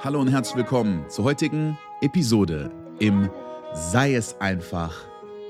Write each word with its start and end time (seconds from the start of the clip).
Hallo 0.00 0.20
und 0.20 0.28
herzlich 0.28 0.54
willkommen 0.54 1.04
zur 1.10 1.24
heutigen 1.24 1.76
Episode 2.02 2.70
im 3.00 3.28
Sei 3.74 4.14
es 4.14 4.40
einfach 4.40 4.94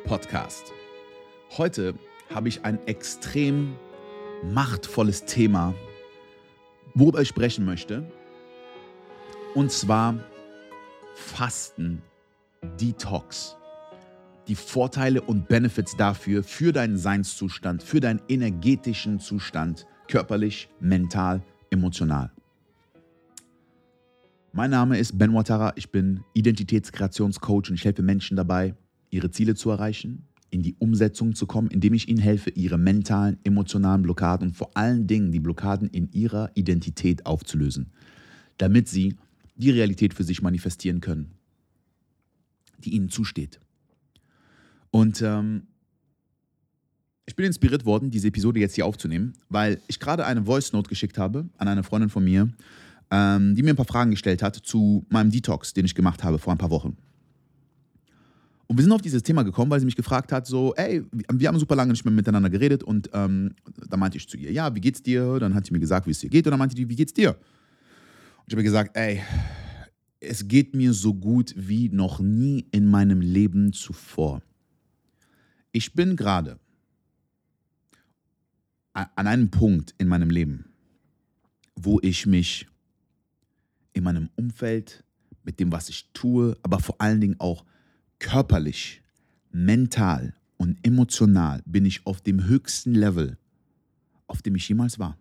Podcast. 0.07 0.73
Heute 1.59 1.93
habe 2.35 2.49
ich 2.49 2.65
ein 2.65 2.79
extrem 2.87 3.75
machtvolles 4.43 5.27
Thema, 5.27 5.75
worüber 6.95 7.21
ich 7.21 7.29
sprechen 7.29 7.67
möchte. 7.67 8.11
Und 9.55 9.71
zwar 9.71 10.15
Fasten, 11.15 12.01
Detox. 12.81 13.55
Die 14.49 14.55
Vorteile 14.55 15.21
und 15.21 15.47
Benefits 15.49 15.95
dafür, 15.95 16.43
für 16.43 16.73
deinen 16.73 16.97
Seinszustand, 16.97 17.83
für 17.83 18.01
deinen 18.01 18.23
energetischen 18.31 19.21
Zustand, 19.21 19.87
körperlich, 20.07 20.71
mental, 20.81 21.43
emotional. 21.69 22.33
Mein 24.59 24.73
Name 24.73 24.99
ist 24.99 25.17
Ben 25.17 25.33
Watara, 25.35 25.73
ich 25.77 25.93
bin 25.93 26.25
Identitätskreationscoach 26.35 27.71
und 27.71 27.75
ich 27.75 27.85
helfe 27.85 28.03
Menschen 28.03 28.37
dabei, 28.37 28.75
ihre 29.09 29.31
Ziele 29.31 29.55
zu 29.55 29.71
erreichen, 29.71 30.27
in 30.51 30.65
die 30.65 30.75
Umsetzung 30.81 31.37
zu 31.37 31.47
kommen, 31.47 31.71
indem 31.71 31.95
ich 31.95 32.09
ihnen 32.09 32.19
helfe, 32.19 32.51
ihre 32.51 32.77
mentalen, 32.77 33.39
emotionalen 33.45 34.03
Blockaden 34.03 34.49
und 34.49 34.57
vor 34.57 34.77
allen 34.77 35.07
Dingen 35.07 35.31
die 35.31 35.39
Blockaden 35.39 35.89
in 35.91 36.11
ihrer 36.11 36.51
Identität 36.55 37.25
aufzulösen, 37.25 37.93
damit 38.57 38.89
sie 38.89 39.15
die 39.55 39.71
Realität 39.71 40.13
für 40.13 40.25
sich 40.25 40.43
manifestieren 40.43 41.01
können, 41.01 41.35
die 42.79 42.97
ihnen 42.97 43.11
zusteht. 43.11 43.61
Und 44.91 45.23
ähm, 45.23 45.69
ich 47.27 47.37
bin 47.37 47.47
inspiriert 47.47 47.85
worden, 47.85 48.11
diese 48.11 48.27
Episode 48.27 48.59
jetzt 48.59 48.75
hier 48.75 48.87
aufzunehmen, 48.87 49.35
weil 49.51 49.81
ich 49.87 50.01
gerade 50.01 50.27
eine 50.27 50.47
Voice 50.47 50.73
Note 50.73 50.89
geschickt 50.89 51.17
habe 51.17 51.49
an 51.59 51.69
eine 51.69 51.85
Freundin 51.85 52.11
von 52.11 52.25
mir, 52.25 52.49
ähm, 53.11 53.55
die 53.55 53.63
mir 53.63 53.71
ein 53.71 53.77
paar 53.77 53.87
Fragen 53.87 54.11
gestellt 54.11 54.43
hat 54.43 54.57
zu 54.57 55.07
meinem 55.09 55.31
Detox, 55.31 55.73
den 55.73 55.85
ich 55.85 55.95
gemacht 55.95 56.23
habe 56.25 56.39
vor 56.39 56.53
ein 56.53 56.59
paar 56.59 56.71
Wochen. 56.71 56.97
Und 58.67 58.77
wir 58.77 58.83
sind 58.83 58.93
auf 58.93 59.01
dieses 59.01 59.23
Thema 59.23 59.45
gekommen, 59.45 59.71
weil 59.71 59.81
sie 59.81 59.87
mich 59.87 59.97
gefragt 59.97 60.31
hat, 60.31 60.47
so, 60.47 60.75
ey, 60.75 61.03
wir 61.11 61.49
haben 61.49 61.59
super 61.59 61.75
lange 61.75 61.93
nicht 61.93 62.05
mehr 62.05 62.13
miteinander 62.13 62.51
geredet 62.51 62.83
und 62.83 63.09
ähm, 63.15 63.55
da 63.89 63.97
meinte 63.97 64.19
ich 64.19 64.29
zu 64.29 64.37
ihr, 64.37 64.53
ja, 64.53 64.75
wie 64.75 64.81
geht's 64.81 65.03
dir? 65.03 65.39
Dann 65.39 65.55
hat 65.55 65.65
sie 65.65 65.73
mir 65.73 65.81
gesagt, 65.81 66.07
wie 66.07 66.11
es 66.11 66.19
dir 66.19 66.29
geht 66.29 66.47
und 66.47 66.51
dann 66.51 66.59
meinte 66.59 66.75
die, 66.75 66.87
wie 66.87 66.97
geht's 66.97 67.15
dir? 67.15 67.31
Und 67.31 68.49
ich 68.49 68.53
habe 68.53 68.63
gesagt, 68.63 68.95
ey, 68.95 69.23
es 70.21 70.49
geht 70.49 70.75
mir 70.75 70.93
so 70.93 71.15
gut 71.15 71.55
wie 71.57 71.89
noch 71.89 72.21
nie 72.21 72.67
in 72.71 72.87
meinem 72.87 73.23
Leben 73.23 73.73
zuvor. 73.73 74.43
Ich 75.73 75.95
bin 75.95 76.17
gerade 76.17 76.59
an 78.93 79.27
einem 79.27 79.51
Punkt 79.51 79.95
in 79.97 80.09
meinem 80.09 80.29
Leben, 80.29 80.67
wo 81.75 82.01
ich 82.03 82.27
mich 82.27 82.67
in 83.93 84.05
meinem 84.05 84.31
Umfeld, 84.37 85.05
mit 85.45 85.61
dem, 85.61 85.73
was 85.73 85.89
ich 85.89 86.11
tue, 86.13 86.57
aber 86.63 86.79
vor 86.79 87.01
allen 87.01 87.21
Dingen 87.21 87.37
auch 87.39 87.65
körperlich, 88.19 89.03
mental 89.51 90.35
und 90.59 90.77
emotional 90.83 91.63
bin 91.65 91.87
ich 91.87 92.07
auf 92.07 92.21
dem 92.21 92.45
höchsten 92.47 92.95
Level, 92.95 93.39
auf 94.27 94.43
dem 94.43 94.57
ich 94.57 94.69
jemals 94.69 94.99
war. 94.99 95.17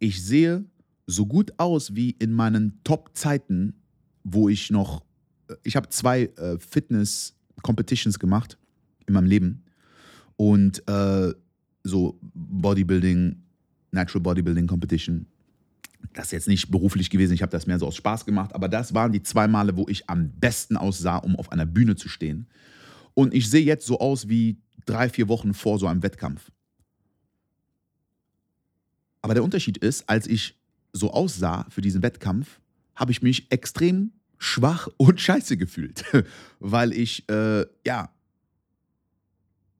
Ich 0.00 0.24
sehe 0.24 0.64
so 1.06 1.26
gut 1.26 1.52
aus 1.58 1.94
wie 1.94 2.10
in 2.10 2.32
meinen 2.32 2.80
Top-Zeiten, 2.84 3.74
wo 4.24 4.48
ich 4.48 4.70
noch, 4.70 5.04
ich 5.62 5.76
habe 5.76 5.88
zwei 5.90 6.24
äh, 6.36 6.58
Fitness-Competitions 6.58 8.18
gemacht 8.18 8.58
in 9.06 9.14
meinem 9.14 9.26
Leben 9.26 9.64
und 10.36 10.86
äh, 10.88 11.32
so 11.84 12.18
Bodybuilding, 12.34 13.42
Natural 13.92 14.22
Bodybuilding 14.22 14.66
Competition 14.66 15.26
das 16.12 16.26
ist 16.26 16.32
jetzt 16.32 16.48
nicht 16.48 16.70
beruflich 16.70 17.10
gewesen, 17.10 17.32
ich 17.32 17.42
habe 17.42 17.52
das 17.52 17.66
mehr 17.66 17.78
so 17.78 17.86
aus 17.86 17.96
Spaß 17.96 18.24
gemacht, 18.24 18.54
aber 18.54 18.68
das 18.68 18.94
waren 18.94 19.12
die 19.12 19.22
zwei 19.22 19.48
Male, 19.48 19.76
wo 19.76 19.86
ich 19.88 20.08
am 20.08 20.30
besten 20.30 20.76
aussah, 20.76 21.16
um 21.18 21.36
auf 21.36 21.52
einer 21.52 21.66
Bühne 21.66 21.96
zu 21.96 22.08
stehen. 22.08 22.48
Und 23.14 23.34
ich 23.34 23.50
sehe 23.50 23.64
jetzt 23.64 23.86
so 23.86 23.98
aus 23.98 24.28
wie 24.28 24.60
drei, 24.86 25.08
vier 25.08 25.28
Wochen 25.28 25.54
vor 25.54 25.78
so 25.78 25.86
einem 25.86 26.02
Wettkampf. 26.02 26.50
Aber 29.22 29.34
der 29.34 29.44
Unterschied 29.44 29.78
ist, 29.78 30.08
als 30.08 30.26
ich 30.26 30.58
so 30.92 31.12
aussah 31.12 31.66
für 31.68 31.80
diesen 31.80 32.02
Wettkampf, 32.02 32.60
habe 32.94 33.12
ich 33.12 33.22
mich 33.22 33.50
extrem 33.50 34.12
schwach 34.38 34.88
und 34.96 35.20
scheiße 35.20 35.56
gefühlt, 35.56 36.04
weil 36.60 36.92
ich, 36.92 37.28
äh, 37.28 37.66
ja, 37.84 38.10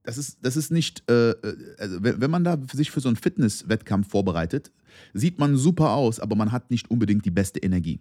das 0.09 0.17
ist, 0.17 0.39
das 0.41 0.57
ist 0.57 0.71
nicht, 0.71 1.03
äh, 1.11 1.33
äh 1.33 1.57
also 1.77 1.99
wenn 2.01 2.31
man 2.31 2.43
da 2.43 2.57
sich 2.73 2.91
für 2.91 3.01
so 3.01 3.11
einen 3.11 3.17
Fitness-Wettkampf 3.17 4.09
vorbereitet, 4.09 4.73
sieht 5.13 5.39
man 5.39 5.59
super 5.59 5.91
aus, 5.91 6.19
aber 6.19 6.35
man 6.35 6.51
hat 6.51 6.71
nicht 6.71 6.91
unbedingt 6.91 7.27
die 7.27 7.31
beste 7.31 7.61
Energie. 7.61 8.01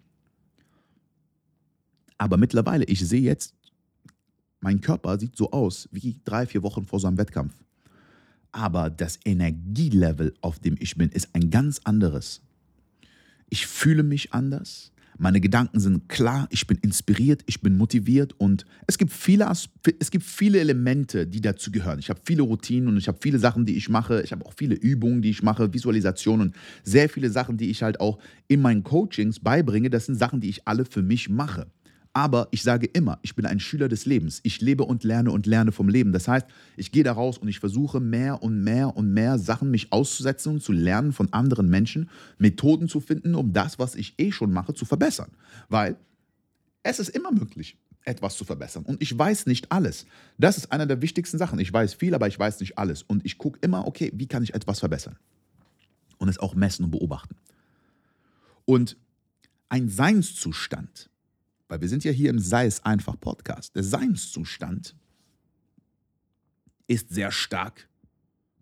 Aber 2.17 2.37
mittlerweile, 2.37 2.85
ich 2.85 3.05
sehe 3.05 3.19
jetzt, 3.19 3.55
mein 4.61 4.79
Körper 4.79 5.19
sieht 5.19 5.35
so 5.35 5.51
aus 5.51 5.89
wie 5.91 6.21
drei, 6.23 6.45
vier 6.45 6.63
Wochen 6.63 6.85
vor 6.85 7.01
so 7.01 7.07
einem 7.07 7.17
Wettkampf. 7.17 7.53
Aber 8.53 8.89
das 8.89 9.19
Energielevel, 9.25 10.33
auf 10.39 10.59
dem 10.59 10.77
ich 10.79 10.95
bin, 10.95 11.09
ist 11.09 11.35
ein 11.35 11.49
ganz 11.49 11.81
anderes. 11.83 12.41
Ich 13.49 13.67
fühle 13.67 14.03
mich 14.03 14.33
anders. 14.33 14.93
Meine 15.19 15.41
Gedanken 15.41 15.79
sind 15.79 16.09
klar, 16.09 16.47
ich 16.51 16.67
bin 16.67 16.77
inspiriert, 16.77 17.41
ich 17.47 17.61
bin 17.61 17.75
motiviert 17.75 18.33
und 18.37 18.65
es 18.85 18.97
gibt 18.97 19.11
viele, 19.11 19.51
es 19.99 20.11
gibt 20.11 20.23
viele 20.23 20.59
Elemente, 20.59 21.25
die 21.25 21.41
dazu 21.41 21.71
gehören. 21.71 21.97
Ich 21.97 22.09
habe 22.09 22.19
viele 22.23 22.43
Routinen 22.43 22.89
und 22.89 22.97
ich 22.97 23.07
habe 23.07 23.17
viele 23.21 23.39
Sachen, 23.39 23.65
die 23.65 23.77
ich 23.77 23.89
mache. 23.89 24.21
Ich 24.21 24.31
habe 24.31 24.45
auch 24.45 24.53
viele 24.55 24.75
Übungen, 24.75 25.21
die 25.23 25.31
ich 25.31 25.41
mache, 25.41 25.73
Visualisationen 25.73 26.53
sehr 26.83 27.09
viele 27.09 27.31
Sachen, 27.31 27.57
die 27.57 27.69
ich 27.69 27.81
halt 27.81 27.99
auch 27.99 28.19
in 28.47 28.61
meinen 28.61 28.83
Coachings 28.83 29.39
beibringe. 29.39 29.89
Das 29.89 30.05
sind 30.05 30.15
Sachen, 30.15 30.39
die 30.39 30.49
ich 30.49 30.67
alle 30.67 30.85
für 30.85 31.01
mich 31.01 31.29
mache. 31.29 31.67
Aber 32.17 32.47
ich 32.49 32.63
sage 32.63 32.87
immer, 32.87 33.19
ich 33.21 33.35
bin 33.35 33.45
ein 33.45 33.59
Schüler 33.59 33.89
des 33.89 34.07
Lebens. 34.07 34.39
Ich 34.41 34.59
lebe 34.59 34.83
und 34.85 35.03
lerne 35.03 35.29
und 35.29 35.45
lerne 35.45 35.71
vom 35.71 35.87
Leben. 35.87 36.13
Das 36.13 36.27
heißt, 36.27 36.47
ich 36.75 36.91
gehe 36.91 37.03
da 37.03 37.11
raus 37.11 37.37
und 37.37 37.47
ich 37.47 37.59
versuche 37.59 37.99
mehr 37.99 38.41
und 38.41 38.63
mehr 38.63 38.97
und 38.97 39.13
mehr 39.13 39.37
Sachen 39.37 39.69
mich 39.69 39.93
auszusetzen 39.93 40.53
und 40.53 40.63
zu 40.63 40.71
lernen 40.71 41.13
von 41.13 41.31
anderen 41.31 41.69
Menschen, 41.69 42.09
Methoden 42.39 42.89
zu 42.89 43.01
finden, 43.01 43.35
um 43.35 43.53
das, 43.53 43.77
was 43.77 43.93
ich 43.93 44.15
eh 44.17 44.31
schon 44.31 44.51
mache, 44.51 44.73
zu 44.73 44.83
verbessern. 44.83 45.29
Weil 45.69 45.95
es 46.81 46.97
ist 46.97 47.09
immer 47.09 47.31
möglich, 47.31 47.77
etwas 48.03 48.35
zu 48.35 48.45
verbessern. 48.45 48.83
Und 48.83 48.99
ich 48.99 49.15
weiß 49.15 49.45
nicht 49.45 49.71
alles. 49.71 50.07
Das 50.39 50.57
ist 50.57 50.71
einer 50.71 50.87
der 50.87 51.03
wichtigsten 51.03 51.37
Sachen. 51.37 51.59
Ich 51.59 51.71
weiß 51.71 51.93
viel, 51.93 52.15
aber 52.15 52.27
ich 52.27 52.39
weiß 52.39 52.59
nicht 52.61 52.79
alles. 52.79 53.03
Und 53.03 53.27
ich 53.27 53.37
gucke 53.37 53.59
immer, 53.61 53.85
okay, 53.85 54.11
wie 54.15 54.25
kann 54.25 54.41
ich 54.41 54.55
etwas 54.55 54.79
verbessern? 54.79 55.17
Und 56.17 56.29
es 56.29 56.39
auch 56.39 56.55
messen 56.55 56.85
und 56.85 56.89
beobachten. 56.89 57.35
Und 58.65 58.97
ein 59.69 59.87
Seinszustand, 59.87 61.11
weil 61.67 61.81
wir 61.81 61.89
sind 61.89 62.03
ja 62.03 62.11
hier 62.11 62.29
im 62.29 62.39
Sei 62.39 62.65
es 62.65 62.83
einfach 62.83 63.19
Podcast. 63.19 63.75
Der 63.75 63.83
Seinszustand 63.83 64.95
ist 66.87 67.09
sehr 67.09 67.31
stark 67.31 67.89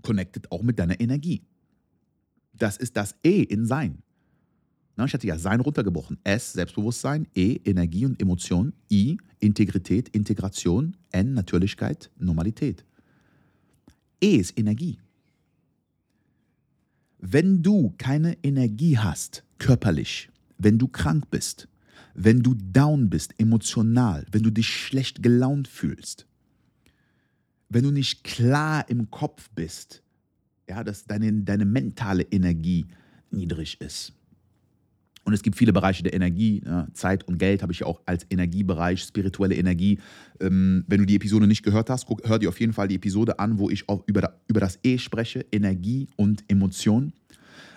connected 0.01 0.51
auch 0.51 0.61
mit 0.61 0.79
deiner 0.79 0.99
Energie. 0.99 1.43
Das 2.53 2.77
ist 2.77 2.95
das 2.95 3.15
E 3.23 3.41
in 3.41 3.65
Sein. 3.65 4.01
Na, 4.95 5.05
ich 5.05 5.13
hatte 5.13 5.27
ja 5.27 5.37
Sein 5.37 5.59
runtergebrochen. 5.59 6.17
S, 6.23 6.53
Selbstbewusstsein. 6.53 7.27
E, 7.35 7.59
Energie 7.65 8.05
und 8.05 8.21
Emotion. 8.21 8.73
I, 8.89 9.17
Integrität, 9.39 10.09
Integration. 10.09 10.95
N, 11.11 11.33
Natürlichkeit, 11.33 12.11
Normalität. 12.17 12.85
E 14.21 14.37
ist 14.37 14.57
Energie. 14.57 14.99
Wenn 17.19 17.61
du 17.61 17.93
keine 17.97 18.37
Energie 18.43 18.97
hast, 18.97 19.43
körperlich, 19.57 20.29
wenn 20.57 20.77
du 20.77 20.87
krank 20.87 21.29
bist, 21.29 21.67
wenn 22.15 22.41
du 22.41 22.55
down 22.55 23.09
bist, 23.09 23.33
emotional, 23.37 24.25
wenn 24.31 24.41
du 24.41 24.49
dich 24.49 24.67
schlecht 24.67 25.21
gelaunt 25.21 25.67
fühlst, 25.67 26.25
wenn 27.69 27.83
du 27.83 27.91
nicht 27.91 28.23
klar 28.23 28.89
im 28.89 29.11
Kopf 29.11 29.49
bist, 29.53 30.01
ja, 30.67 30.83
dass 30.83 31.05
deine, 31.05 31.31
deine 31.43 31.65
mentale 31.65 32.23
Energie 32.23 32.85
niedrig 33.31 33.79
ist. 33.81 34.13
Und 35.25 35.33
es 35.33 35.41
gibt 35.41 35.57
viele 35.57 35.73
Bereiche 35.73 36.03
der 36.03 36.13
Energie. 36.13 36.61
Ja, 36.65 36.87
Zeit 36.93 37.27
und 37.27 37.39
Geld 37.39 37.63
habe 37.63 37.73
ich 37.73 37.83
auch 37.83 37.99
als 38.05 38.25
Energiebereich, 38.29 39.01
spirituelle 39.01 39.55
Energie. 39.55 39.99
Ähm, 40.39 40.85
wenn 40.87 40.99
du 40.99 41.05
die 41.05 41.15
Episode 41.15 41.47
nicht 41.47 41.63
gehört 41.63 41.89
hast, 41.89 42.05
guck, 42.05 42.27
hör 42.27 42.39
dir 42.39 42.49
auf 42.49 42.59
jeden 42.59 42.73
Fall 42.73 42.87
die 42.87 42.95
Episode 42.95 43.39
an, 43.39 43.57
wo 43.57 43.69
ich 43.69 43.89
auch 43.89 44.03
über, 44.05 44.39
über 44.47 44.59
das 44.59 44.79
E 44.83 44.99
spreche, 44.99 45.45
Energie 45.51 46.07
und 46.15 46.43
Emotion. 46.47 47.11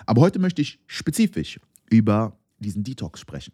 Aber 0.06 0.20
heute 0.20 0.38
möchte 0.38 0.62
ich 0.62 0.78
spezifisch 0.86 1.58
über 1.90 2.38
diesen 2.60 2.84
Detox 2.84 3.18
sprechen 3.18 3.52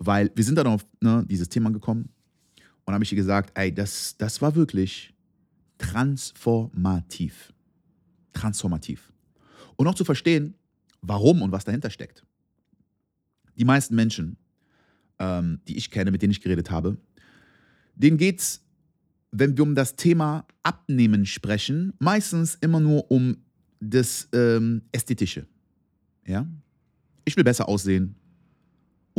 weil 0.00 0.32
wir 0.34 0.44
sind 0.44 0.56
dann 0.56 0.66
auf 0.66 0.84
ne, 1.00 1.24
dieses 1.28 1.48
Thema 1.48 1.70
gekommen 1.70 2.08
und 2.84 2.94
habe 2.94 3.04
ich 3.04 3.12
ihr 3.12 3.16
gesagt, 3.16 3.56
ey, 3.56 3.72
das, 3.72 4.16
das 4.16 4.42
war 4.42 4.56
wirklich 4.56 5.14
transformativ. 5.78 7.52
Transformativ. 8.32 9.12
Und 9.76 9.86
auch 9.86 9.94
zu 9.94 10.04
verstehen, 10.04 10.54
warum 11.02 11.42
und 11.42 11.52
was 11.52 11.64
dahinter 11.64 11.90
steckt. 11.90 12.24
Die 13.56 13.64
meisten 13.64 13.94
Menschen, 13.94 14.38
ähm, 15.18 15.60
die 15.68 15.76
ich 15.76 15.90
kenne, 15.90 16.10
mit 16.10 16.22
denen 16.22 16.32
ich 16.32 16.40
geredet 16.40 16.70
habe, 16.70 16.96
denen 17.94 18.16
geht 18.16 18.40
es, 18.40 18.64
wenn 19.32 19.56
wir 19.56 19.62
um 19.62 19.74
das 19.74 19.96
Thema 19.96 20.46
Abnehmen 20.62 21.26
sprechen, 21.26 21.92
meistens 21.98 22.56
immer 22.56 22.80
nur 22.80 23.10
um 23.10 23.36
das 23.80 24.28
ähm, 24.32 24.82
Ästhetische. 24.92 25.46
Ja? 26.26 26.46
ich 27.30 27.36
will 27.36 27.44
besser 27.44 27.68
aussehen. 27.68 28.16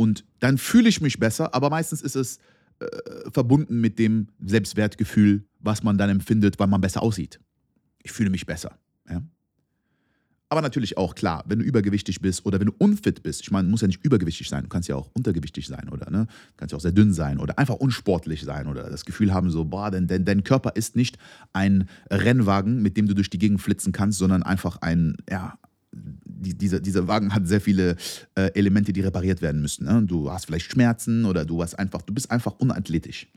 Und 0.02 0.24
dann 0.40 0.58
fühle 0.58 0.88
ich 0.88 1.00
mich 1.00 1.20
besser, 1.20 1.54
aber 1.54 1.70
meistens 1.70 2.02
ist 2.02 2.16
es 2.16 2.38
äh, 2.80 3.30
verbunden 3.30 3.80
mit 3.80 4.00
dem 4.00 4.26
Selbstwertgefühl, 4.44 5.44
was 5.60 5.84
man 5.84 5.96
dann 5.96 6.10
empfindet, 6.10 6.58
weil 6.58 6.66
man 6.66 6.80
besser 6.80 7.04
aussieht. 7.04 7.38
Ich 8.02 8.10
fühle 8.10 8.28
mich 8.28 8.44
besser. 8.44 8.76
Ja? 9.08 9.22
Aber 10.48 10.60
natürlich 10.60 10.98
auch 10.98 11.14
klar, 11.14 11.44
wenn 11.46 11.60
du 11.60 11.64
übergewichtig 11.64 12.20
bist 12.20 12.44
oder 12.44 12.58
wenn 12.58 12.66
du 12.66 12.74
unfit 12.78 13.22
bist, 13.22 13.42
ich 13.42 13.52
meine, 13.52 13.66
du 13.66 13.70
musst 13.70 13.82
ja 13.82 13.86
nicht 13.86 14.04
übergewichtig 14.04 14.48
sein, 14.48 14.64
du 14.64 14.68
kannst 14.68 14.88
ja 14.88 14.96
auch 14.96 15.08
untergewichtig 15.14 15.68
sein 15.68 15.88
oder 15.88 16.10
ne, 16.10 16.26
du 16.26 16.52
kannst 16.56 16.72
ja 16.72 16.78
auch 16.78 16.82
sehr 16.82 16.90
dünn 16.90 17.12
sein 17.12 17.38
oder 17.38 17.60
einfach 17.60 17.76
unsportlich 17.76 18.42
sein 18.42 18.66
oder 18.66 18.90
das 18.90 19.04
Gefühl 19.04 19.32
haben, 19.32 19.50
so, 19.50 19.64
boah, 19.64 19.92
denn, 19.92 20.08
denn 20.08 20.24
dein 20.24 20.42
Körper 20.42 20.72
ist 20.74 20.96
nicht 20.96 21.16
ein 21.52 21.88
Rennwagen, 22.10 22.82
mit 22.82 22.96
dem 22.96 23.06
du 23.06 23.14
durch 23.14 23.30
die 23.30 23.38
Gegend 23.38 23.62
flitzen 23.62 23.92
kannst, 23.92 24.18
sondern 24.18 24.42
einfach 24.42 24.78
ein, 24.78 25.16
ja, 25.30 25.56
die, 25.92 26.54
dieser, 26.54 26.80
dieser 26.80 27.06
Wagen 27.06 27.34
hat 27.34 27.46
sehr 27.46 27.60
viele 27.60 27.96
äh, 28.34 28.50
Elemente, 28.54 28.92
die 28.92 29.00
repariert 29.00 29.42
werden 29.42 29.60
müssen. 29.60 29.84
Ne? 29.84 30.02
Du 30.04 30.30
hast 30.30 30.46
vielleicht 30.46 30.70
Schmerzen 30.70 31.24
oder 31.24 31.44
du 31.44 31.62
hast 31.62 31.78
einfach, 31.78 32.02
du 32.02 32.14
bist 32.14 32.30
einfach 32.30 32.54
unathletisch. 32.58 33.28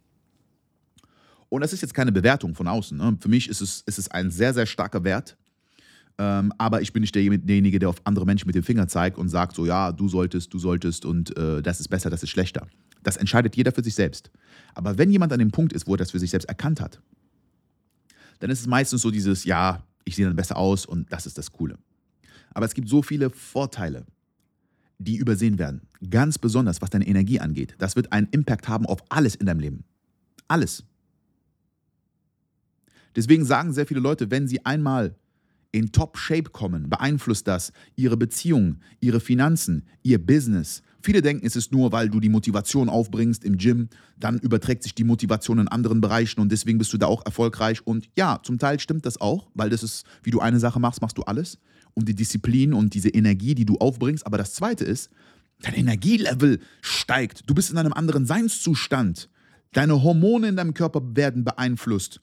Und 1.50 1.62
das 1.62 1.74
ist 1.74 1.82
jetzt 1.82 1.94
keine 1.94 2.12
Bewertung 2.12 2.56
von 2.56 2.68
außen. 2.68 2.98
Ne? 2.98 3.18
Für 3.20 3.30
mich 3.30 3.50
ist 3.50 3.62
es, 3.62 3.84
ist 3.86 4.00
es 4.00 4.10
ein 4.10 4.32
sehr, 4.32 4.54
sehr 4.54 4.66
starker 4.66 5.04
Wert 5.04 5.38
ähm, 6.18 6.54
aber 6.58 6.82
ich 6.82 6.94
bin 6.94 7.02
nicht 7.02 7.14
derjenige, 7.16 7.80
der 7.80 7.90
auf 7.90 7.98
andere 8.06 8.26
Menschen 8.26 8.48
mit 8.48 8.56
dem 8.56 8.64
Finger 8.64 8.88
zeigt 8.88 9.18
und 9.18 9.30
sagt 9.30 9.56
so, 9.56 9.66
ja, 9.66 9.92
du 9.92 10.08
solltest, 10.08 10.54
du 10.54 10.60
solltest 10.60 11.06
und 11.06 11.38
äh, 11.38 11.62
das 11.62 11.80
ist 11.80 11.90
besser, 11.90 12.10
das 12.10 12.24
ist 12.24 12.30
schlechter. 12.30 12.68
Das 13.04 13.18
entscheidet 13.18 13.56
jeder 13.56 13.72
für 13.72 13.84
sich 13.84 13.96
selbst. 13.96 14.32
Aber 14.74 14.98
wenn 14.98 15.12
jemand 15.12 15.34
an 15.34 15.40
dem 15.40 15.52
Punkt 15.52 15.74
ist, 15.74 15.88
wo 15.88 15.94
er 15.94 15.98
das 15.98 16.12
für 16.12 16.20
sich 16.20 16.32
selbst 16.32 16.48
erkannt 16.48 16.80
hat, 16.80 17.02
dann 18.40 18.50
ist 18.50 18.62
es 18.62 18.68
meistens 18.68 19.02
so 19.02 19.12
dieses, 19.12 19.44
ja, 19.44 19.84
ich 20.06 20.16
sehe 20.16 20.26
dann 20.26 20.36
besser 20.36 20.58
aus 20.58 20.86
und 20.86 21.12
das 21.12 21.26
ist 21.26 21.38
das 21.38 21.52
Coole. 21.52 21.78
Aber 22.56 22.66
es 22.66 22.74
gibt 22.74 22.90
so 22.90 23.04
viele 23.04 23.30
Vorteile, 23.30 24.06
die 24.98 25.18
übersehen 25.18 25.60
werden. 25.60 25.82
Ganz 26.10 26.40
besonders, 26.40 26.82
was 26.82 26.90
deine 26.90 27.06
Energie 27.06 27.40
angeht. 27.40 27.76
Das 27.78 27.96
wird 27.96 28.12
einen 28.12 28.28
Impact 28.32 28.68
haben 28.68 28.88
auf 28.88 29.04
alles 29.10 29.36
in 29.36 29.46
deinem 29.46 29.60
Leben. 29.60 29.84
Alles. 30.48 30.84
Deswegen 33.16 33.46
sagen 33.46 33.74
sehr 33.74 33.86
viele 33.86 34.00
Leute, 34.00 34.32
wenn 34.32 34.48
sie 34.48 34.66
einmal 34.66 35.16
in 35.72 35.92
Top-Shape 35.92 36.52
kommen, 36.52 36.90
beeinflusst 36.90 37.48
das 37.48 37.74
ihre 37.98 38.16
Beziehungen, 38.16 38.82
ihre 39.02 39.20
Finanzen, 39.20 39.84
ihr 40.04 40.26
Business. 40.26 40.82
Viele 41.02 41.22
denken, 41.22 41.46
es 41.46 41.58
ist 41.58 41.74
nur, 41.74 41.92
weil 41.92 42.10
du 42.10 42.22
die 42.22 42.30
Motivation 42.30 42.88
aufbringst 42.88 43.44
im 43.44 43.58
Gym, 43.58 43.90
dann 44.18 44.40
überträgt 44.40 44.84
sich 44.84 44.96
die 44.96 45.04
Motivation 45.04 45.60
in 45.60 45.68
anderen 45.68 46.00
Bereichen 46.00 46.40
und 46.40 46.50
deswegen 46.50 46.78
bist 46.78 46.94
du 46.94 46.98
da 46.98 47.08
auch 47.08 47.26
erfolgreich. 47.26 47.86
Und 47.86 48.10
ja, 48.18 48.40
zum 48.42 48.58
Teil 48.58 48.80
stimmt 48.80 49.06
das 49.06 49.20
auch, 49.20 49.50
weil 49.54 49.70
das 49.70 49.84
ist, 49.84 50.06
wie 50.24 50.32
du 50.32 50.40
eine 50.40 50.60
Sache 50.60 50.80
machst, 50.80 51.02
machst 51.02 51.18
du 51.18 51.24
alles. 51.24 51.60
Und 51.96 52.08
die 52.08 52.16
Disziplin 52.16 52.74
und 52.74 52.94
diese 52.94 53.10
Energie, 53.10 53.56
die 53.56 53.66
du 53.66 53.78
aufbringst. 53.78 54.26
Aber 54.26 54.38
das 54.38 54.54
Zweite 54.54 54.86
ist, 54.86 55.10
dein 55.62 55.74
Energielevel 55.74 56.60
steigt. 56.82 57.50
Du 57.50 57.56
bist 57.56 57.72
in 57.72 57.78
einem 57.78 57.94
anderen 57.94 58.26
Seinszustand. 58.26 59.30
Deine 59.72 60.04
Hormone 60.04 60.50
in 60.50 60.56
deinem 60.56 60.74
Körper 60.74 61.16
werden 61.16 61.44
beeinflusst. 61.44 62.22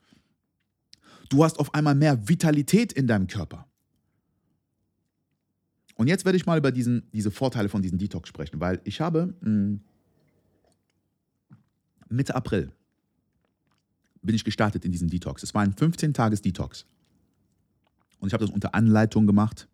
Du 1.28 1.42
hast 1.44 1.58
auf 1.58 1.74
einmal 1.74 1.94
mehr 1.94 2.28
Vitalität 2.28 2.92
in 2.92 3.06
deinem 3.06 3.26
Körper. 3.26 3.66
Und 5.96 6.08
jetzt 6.08 6.24
werde 6.24 6.36
ich 6.36 6.46
mal 6.46 6.58
über 6.58 6.72
diesen, 6.72 7.08
diese 7.12 7.30
Vorteile 7.30 7.68
von 7.68 7.82
diesem 7.82 7.98
Detox 7.98 8.28
sprechen, 8.28 8.60
weil 8.60 8.80
ich 8.84 9.00
habe 9.00 9.34
mh, 9.40 9.46
hm, 9.46 9.80
Mitte 12.08 12.34
April 12.34 12.72
bin 14.22 14.34
ich 14.34 14.44
gestartet 14.44 14.84
in 14.84 14.92
diesem 14.92 15.08
Detox. 15.08 15.42
Es 15.42 15.54
war 15.54 15.62
ein 15.62 15.74
15-Tages-Detox. 15.74 16.86
Und 18.22 18.28
ich 18.28 18.32
habe 18.32 18.46
das 18.46 18.54
unter 18.54 18.74
Anleitung 18.74 19.26
gemacht 19.26 19.68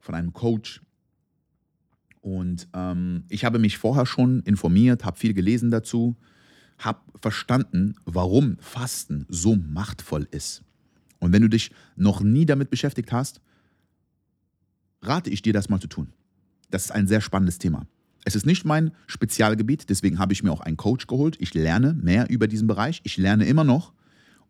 von 0.00 0.16
einem 0.16 0.32
Coach. 0.32 0.82
Und 2.20 2.66
ähm, 2.74 3.22
ich 3.28 3.44
habe 3.44 3.60
mich 3.60 3.78
vorher 3.78 4.06
schon 4.06 4.40
informiert, 4.40 5.04
habe 5.04 5.16
viel 5.16 5.34
gelesen 5.34 5.70
dazu 5.70 6.16
habe 6.78 7.00
verstanden, 7.20 7.96
warum 8.04 8.56
Fasten 8.60 9.26
so 9.28 9.56
machtvoll 9.56 10.28
ist. 10.30 10.62
Und 11.18 11.32
wenn 11.32 11.42
du 11.42 11.48
dich 11.48 11.72
noch 11.96 12.20
nie 12.20 12.46
damit 12.46 12.70
beschäftigt 12.70 13.12
hast, 13.12 13.40
rate 15.02 15.30
ich 15.30 15.42
dir, 15.42 15.52
das 15.52 15.68
mal 15.68 15.80
zu 15.80 15.88
tun. 15.88 16.12
Das 16.70 16.84
ist 16.84 16.90
ein 16.92 17.08
sehr 17.08 17.20
spannendes 17.20 17.58
Thema. 17.58 17.86
Es 18.24 18.36
ist 18.36 18.46
nicht 18.46 18.64
mein 18.64 18.92
Spezialgebiet, 19.06 19.88
deswegen 19.88 20.18
habe 20.18 20.32
ich 20.32 20.42
mir 20.42 20.52
auch 20.52 20.60
einen 20.60 20.76
Coach 20.76 21.06
geholt. 21.06 21.36
Ich 21.40 21.54
lerne 21.54 21.94
mehr 21.94 22.30
über 22.30 22.46
diesen 22.46 22.68
Bereich. 22.68 23.00
Ich 23.04 23.16
lerne 23.16 23.46
immer 23.46 23.64
noch. 23.64 23.92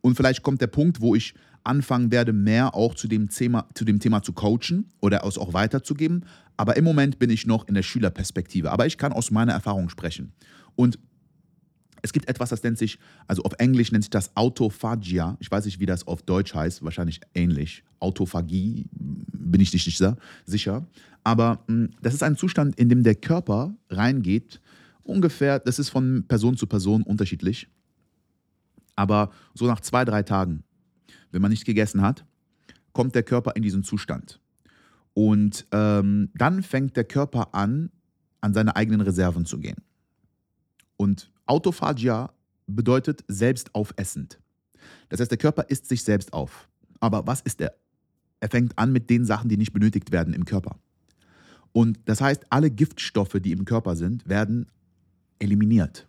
Und 0.00 0.16
vielleicht 0.16 0.42
kommt 0.42 0.60
der 0.60 0.66
Punkt, 0.66 1.00
wo 1.00 1.14
ich 1.14 1.34
anfangen 1.68 2.10
werde, 2.10 2.32
mehr 2.32 2.74
auch 2.74 2.94
zu 2.94 3.08
dem 3.08 3.28
Thema 3.28 3.68
zu, 3.74 3.84
dem 3.84 4.00
Thema 4.00 4.22
zu 4.22 4.32
coachen 4.32 4.86
oder 5.00 5.24
es 5.24 5.38
auch 5.38 5.52
weiterzugeben. 5.52 6.24
Aber 6.56 6.76
im 6.76 6.84
Moment 6.84 7.18
bin 7.18 7.30
ich 7.30 7.46
noch 7.46 7.68
in 7.68 7.74
der 7.74 7.82
Schülerperspektive. 7.82 8.72
Aber 8.72 8.86
ich 8.86 8.98
kann 8.98 9.12
aus 9.12 9.30
meiner 9.30 9.52
Erfahrung 9.52 9.88
sprechen. 9.88 10.32
Und 10.74 10.98
es 12.02 12.12
gibt 12.12 12.28
etwas, 12.28 12.50
das 12.50 12.62
nennt 12.62 12.78
sich, 12.78 12.98
also 13.26 13.42
auf 13.42 13.52
Englisch 13.58 13.92
nennt 13.92 14.04
sich 14.04 14.10
das 14.10 14.36
Autophagia. 14.36 15.36
Ich 15.40 15.50
weiß 15.50 15.64
nicht, 15.64 15.80
wie 15.80 15.86
das 15.86 16.06
auf 16.06 16.22
Deutsch 16.22 16.54
heißt, 16.54 16.82
wahrscheinlich 16.82 17.20
ähnlich. 17.34 17.84
Autophagie, 18.00 18.86
bin 18.92 19.60
ich 19.60 19.72
nicht 19.72 20.02
sicher. 20.46 20.86
Aber 21.24 21.64
hm, 21.66 21.90
das 22.02 22.14
ist 22.14 22.22
ein 22.22 22.36
Zustand, 22.36 22.78
in 22.78 22.88
dem 22.88 23.02
der 23.02 23.14
Körper 23.14 23.74
reingeht. 23.90 24.60
Ungefähr, 25.02 25.58
das 25.58 25.78
ist 25.78 25.88
von 25.88 26.24
Person 26.28 26.56
zu 26.56 26.66
Person 26.66 27.02
unterschiedlich. 27.02 27.68
Aber 28.94 29.30
so 29.54 29.66
nach 29.66 29.80
zwei, 29.80 30.04
drei 30.04 30.22
Tagen, 30.22 30.64
wenn 31.30 31.42
man 31.42 31.50
nicht 31.50 31.64
gegessen 31.64 32.02
hat, 32.02 32.24
kommt 32.92 33.14
der 33.14 33.22
Körper 33.22 33.52
in 33.54 33.62
diesen 33.62 33.82
Zustand. 33.84 34.40
Und 35.14 35.66
ähm, 35.72 36.30
dann 36.34 36.62
fängt 36.62 36.96
der 36.96 37.04
Körper 37.04 37.54
an, 37.54 37.90
an 38.40 38.54
seine 38.54 38.76
eigenen 38.76 39.00
Reserven 39.00 39.46
zu 39.46 39.58
gehen. 39.58 39.78
Und 40.96 41.30
Autophagia 41.46 42.32
bedeutet 42.66 43.24
selbst 43.28 43.74
aufessend. 43.74 44.38
Das 45.08 45.20
heißt, 45.20 45.30
der 45.30 45.38
Körper 45.38 45.64
isst 45.68 45.86
sich 45.86 46.04
selbst 46.04 46.32
auf. 46.32 46.68
Aber 47.00 47.26
was 47.26 47.40
ist 47.40 47.60
er? 47.60 47.74
Er 48.40 48.48
fängt 48.48 48.78
an 48.78 48.92
mit 48.92 49.10
den 49.10 49.24
Sachen, 49.24 49.48
die 49.48 49.56
nicht 49.56 49.72
benötigt 49.72 50.12
werden 50.12 50.34
im 50.34 50.44
Körper. 50.44 50.78
Und 51.72 51.98
das 52.04 52.20
heißt, 52.20 52.46
alle 52.50 52.70
Giftstoffe, 52.70 53.36
die 53.40 53.52
im 53.52 53.64
Körper 53.64 53.96
sind, 53.96 54.28
werden 54.28 54.66
eliminiert. 55.38 56.06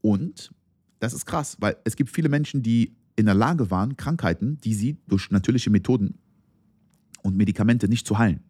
Und 0.00 0.52
das 1.00 1.12
ist 1.12 1.26
krass, 1.26 1.56
weil 1.60 1.76
es 1.84 1.96
gibt 1.96 2.10
viele 2.10 2.28
Menschen, 2.28 2.62
die 2.62 2.94
in 3.16 3.26
der 3.26 3.34
Lage 3.34 3.70
waren, 3.70 3.96
Krankheiten, 3.96 4.58
die 4.62 4.74
sie 4.74 4.98
durch 5.06 5.30
natürliche 5.30 5.70
Methoden 5.70 6.18
und 7.22 7.36
Medikamente 7.36 7.88
nicht 7.88 8.06
zu 8.06 8.18
heilen. 8.18 8.40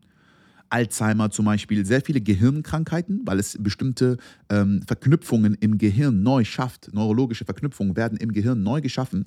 Alzheimer 0.70 1.30
zum 1.30 1.44
Beispiel, 1.44 1.86
sehr 1.86 2.00
viele 2.00 2.20
Gehirnkrankheiten, 2.20 3.22
weil 3.24 3.38
es 3.38 3.56
bestimmte 3.60 4.16
ähm, 4.48 4.82
Verknüpfungen 4.86 5.54
im 5.54 5.78
Gehirn 5.78 6.22
neu 6.22 6.44
schafft. 6.44 6.92
Neurologische 6.92 7.44
Verknüpfungen 7.44 7.96
werden 7.96 8.18
im 8.18 8.32
Gehirn 8.32 8.62
neu 8.62 8.80
geschaffen 8.80 9.26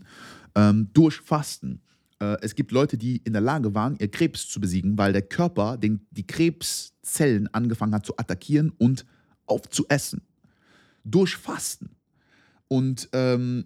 ähm, 0.56 0.90
durch 0.94 1.22
Fasten. 1.22 1.82
Äh, 2.20 2.38
es 2.42 2.56
gibt 2.56 2.72
Leute, 2.72 2.98
die 2.98 3.22
in 3.24 3.34
der 3.34 3.42
Lage 3.42 3.74
waren, 3.74 3.96
ihr 4.00 4.10
Krebs 4.10 4.50
zu 4.50 4.60
besiegen, 4.60 4.98
weil 4.98 5.14
der 5.14 5.22
Körper 5.22 5.78
den, 5.78 6.06
die 6.12 6.28
Krebszellen 6.28 7.48
angefangen 7.54 7.94
hat 7.94 8.06
zu 8.06 8.18
attackieren 8.18 8.72
und 8.78 9.06
aufzuessen. 9.46 10.22
Durch 11.04 11.38
Fasten. 11.38 11.92
Und 12.68 13.08
ähm, 13.14 13.66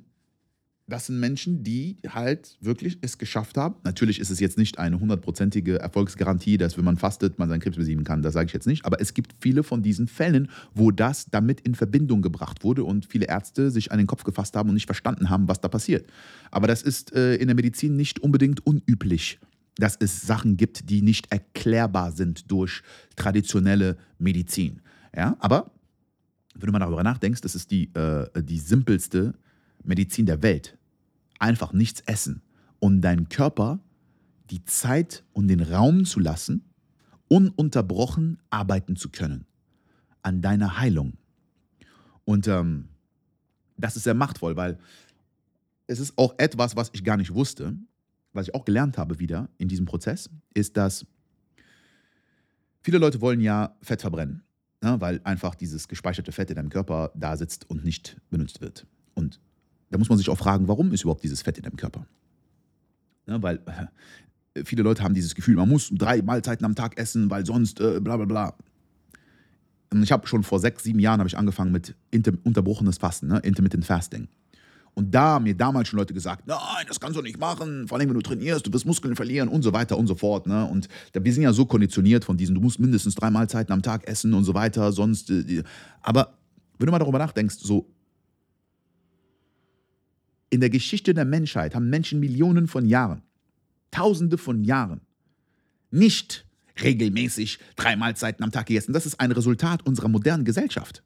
das 0.92 1.06
sind 1.06 1.20
Menschen, 1.20 1.64
die 1.64 1.98
halt 2.08 2.58
wirklich 2.60 2.98
es 3.02 3.18
geschafft 3.18 3.58
haben. 3.58 3.76
Natürlich 3.84 4.20
ist 4.20 4.30
es 4.30 4.40
jetzt 4.40 4.58
nicht 4.58 4.78
eine 4.78 5.00
hundertprozentige 5.00 5.80
Erfolgsgarantie, 5.80 6.58
dass 6.58 6.78
wenn 6.78 6.84
man 6.84 6.98
fastet, 6.98 7.40
man 7.40 7.48
seinen 7.48 7.62
Krebs 7.62 7.78
besiegen 7.78 8.04
kann. 8.04 8.22
Das 8.22 8.34
sage 8.34 8.48
ich 8.48 8.54
jetzt 8.54 8.68
nicht. 8.68 8.86
Aber 8.86 9.00
es 9.00 9.14
gibt 9.14 9.34
viele 9.40 9.64
von 9.64 9.82
diesen 9.82 10.08
Fällen, 10.08 10.50
wo 10.74 10.92
das 10.92 11.28
damit 11.32 11.62
in 11.62 11.76
Verbindung 11.76 12.22
gebracht 12.22 12.64
wurde 12.64 12.84
und 12.84 13.06
viele 13.06 13.28
Ärzte 13.28 13.72
sich 13.72 13.92
an 13.92 14.00
den 14.00 14.08
Kopf 14.08 14.24
gefasst 14.24 14.56
haben 14.56 14.68
und 14.68 14.76
nicht 14.76 14.86
verstanden 14.86 15.30
haben, 15.30 15.48
was 15.48 15.62
da 15.62 15.70
passiert. 15.70 16.10
Aber 16.52 16.68
das 16.68 16.82
ist 16.82 17.14
äh, 17.16 17.36
in 17.36 17.48
der 17.48 17.56
Medizin 17.56 17.96
nicht 17.96 18.20
unbedingt 18.20 18.66
unüblich 18.66 19.40
dass 19.78 19.96
es 19.98 20.22
Sachen 20.22 20.58
gibt, 20.58 20.90
die 20.90 21.02
nicht 21.02 21.32
erklärbar 21.32 22.12
sind 22.12 22.52
durch 22.52 22.84
traditionelle 23.16 23.98
Medizin. 24.20 24.82
Ja, 25.16 25.38
aber 25.40 25.72
wenn 26.56 26.68
du 26.68 26.74
mal 26.74 26.80
darüber 26.80 27.04
nachdenkst, 27.04 27.40
das 27.40 27.56
ist 27.56 27.72
die, 27.72 27.86
äh, 27.96 28.28
die 28.44 28.60
simpelste 28.60 29.34
Medizin 29.84 30.26
der 30.26 30.44
Welt 30.44 30.78
einfach 31.42 31.74
nichts 31.74 32.02
essen 32.02 32.42
und 32.80 33.02
deinen 33.02 33.30
Körper 33.30 33.80
die 34.50 34.64
Zeit 34.66 35.24
und 35.34 35.48
den 35.48 35.62
Raum 35.62 36.06
zu 36.06 36.20
lassen, 36.20 36.66
ununterbrochen 37.28 38.40
arbeiten 38.50 38.96
zu 38.96 39.10
können 39.10 39.46
an 40.22 40.42
deiner 40.42 40.78
Heilung. 40.78 41.14
Und 42.26 42.48
ähm, 42.48 42.90
das 43.78 43.96
ist 43.96 44.04
sehr 44.04 44.14
machtvoll, 44.14 44.56
weil 44.56 44.78
es 45.88 46.00
ist 46.00 46.18
auch 46.18 46.36
etwas, 46.38 46.76
was 46.76 46.90
ich 46.94 47.04
gar 47.04 47.18
nicht 47.18 47.34
wusste, 47.34 47.76
was 48.34 48.48
ich 48.48 48.56
auch 48.56 48.66
gelernt 48.66 48.98
habe 48.98 49.20
wieder 49.20 49.50
in 49.58 49.68
diesem 49.68 49.86
Prozess, 49.86 50.30
ist, 50.54 50.78
dass 50.78 51.06
viele 52.82 52.98
Leute 52.98 53.22
wollen 53.22 53.42
ja 53.42 53.76
Fett 53.82 54.02
verbrennen, 54.02 54.44
ne, 54.82 55.00
weil 55.00 55.22
einfach 55.24 55.56
dieses 55.56 55.88
gespeicherte 55.88 56.32
Fett 56.32 56.50
in 56.50 56.58
deinem 56.58 56.70
Körper 56.70 57.12
da 57.16 57.36
sitzt 57.36 57.70
und 57.70 57.84
nicht 57.84 58.18
benutzt 58.30 58.62
wird. 58.62 58.86
Und 59.16 59.40
da 59.92 59.98
muss 59.98 60.10
man 60.10 60.18
sich 60.18 60.30
auch 60.30 60.38
fragen, 60.38 60.68
warum 60.68 60.92
ist 60.92 61.04
überhaupt 61.04 61.24
dieses 61.24 61.42
Fett 61.42 61.58
in 61.58 61.64
deinem 61.64 61.78
Körper? 61.78 62.08
Ja, 63.28 63.42
weil 63.42 63.60
viele 64.66 64.84
Leute 64.84 65.04
haben 65.04 65.14
dieses 65.14 65.36
Gefühl, 65.36 65.56
man 65.56 65.70
muss 65.70 65.90
drei 65.94 66.22
Mahlzeiten 66.22 66.66
am 66.66 66.76
Tag 66.76 66.98
essen, 66.98 67.30
weil 67.30 67.46
sonst 67.46 67.80
äh, 67.80 68.00
bla 68.00 68.18
bla 68.18 68.26
bla. 68.26 68.56
Und 69.94 70.04
ich 70.04 70.12
habe 70.12 70.26
schon 70.28 70.44
vor 70.44 70.60
sechs, 70.60 70.84
sieben 70.84 71.00
Jahren 71.00 71.20
habe 71.20 71.28
ich 71.28 71.38
angefangen 71.38 71.72
mit 71.72 71.96
unterbrochenes 72.44 72.98
Fasten, 72.98 73.28
ne? 73.28 73.40
Intermittent 73.40 73.86
Fasting. 73.86 74.30
Und 74.94 75.14
da 75.16 75.22
haben 75.22 75.44
mir 75.44 75.56
damals 75.56 75.88
schon 75.88 76.00
Leute 76.00 76.14
gesagt, 76.14 76.48
nein, 76.48 76.86
das 76.88 77.00
kannst 77.00 77.18
du 77.18 77.22
nicht 77.22 77.40
machen, 77.40 77.88
vor 77.88 77.98
allem 77.98 78.10
wenn 78.10 78.16
du 78.16 78.22
trainierst, 78.22 78.68
du 78.68 78.74
wirst 78.74 78.86
Muskeln 78.86 79.16
verlieren 79.16 79.48
und 79.48 79.62
so 79.62 79.72
weiter 79.72 79.98
und 79.98 80.08
so 80.08 80.16
fort. 80.16 80.48
Ne? 80.48 80.66
Und 80.66 80.90
wir 81.14 81.34
sind 81.34 81.44
ja 81.44 81.54
so 81.54 81.66
konditioniert 81.66 82.26
von 82.26 82.36
diesen, 82.36 82.56
du 82.56 82.62
musst 82.62 82.80
mindestens 82.80 83.16
drei 83.16 83.32
Mahlzeiten 83.32 83.72
am 83.72 83.82
Tag 83.82 84.06
essen 84.08 84.34
und 84.34 84.44
so 84.44 84.54
weiter, 84.54 84.92
sonst. 84.92 85.30
Äh, 85.30 85.64
aber 86.02 86.34
wenn 86.78 86.88
du 86.88 86.92
mal 86.92 87.00
darüber 87.00 87.20
nachdenkst, 87.20 87.56
so 87.60 87.88
in 90.51 90.60
der 90.60 90.70
Geschichte 90.70 91.15
der 91.15 91.25
Menschheit 91.25 91.74
haben 91.74 91.89
Menschen 91.89 92.20
Millionen 92.20 92.67
von 92.67 92.86
Jahren, 92.86 93.24
Tausende 93.89 94.38
von 94.38 94.63
Jahren 94.63 95.01
nicht 95.89 96.46
regelmäßig 96.81 97.60
drei 97.75 97.96
Mahlzeiten 97.96 98.43
am 98.43 98.51
Tag 98.51 98.67
gegessen. 98.67 98.93
Das 98.93 99.05
ist 99.05 99.20
ein 99.20 99.31
Resultat 99.31 99.86
unserer 99.86 100.08
modernen 100.08 100.46
Gesellschaft. 100.46 101.03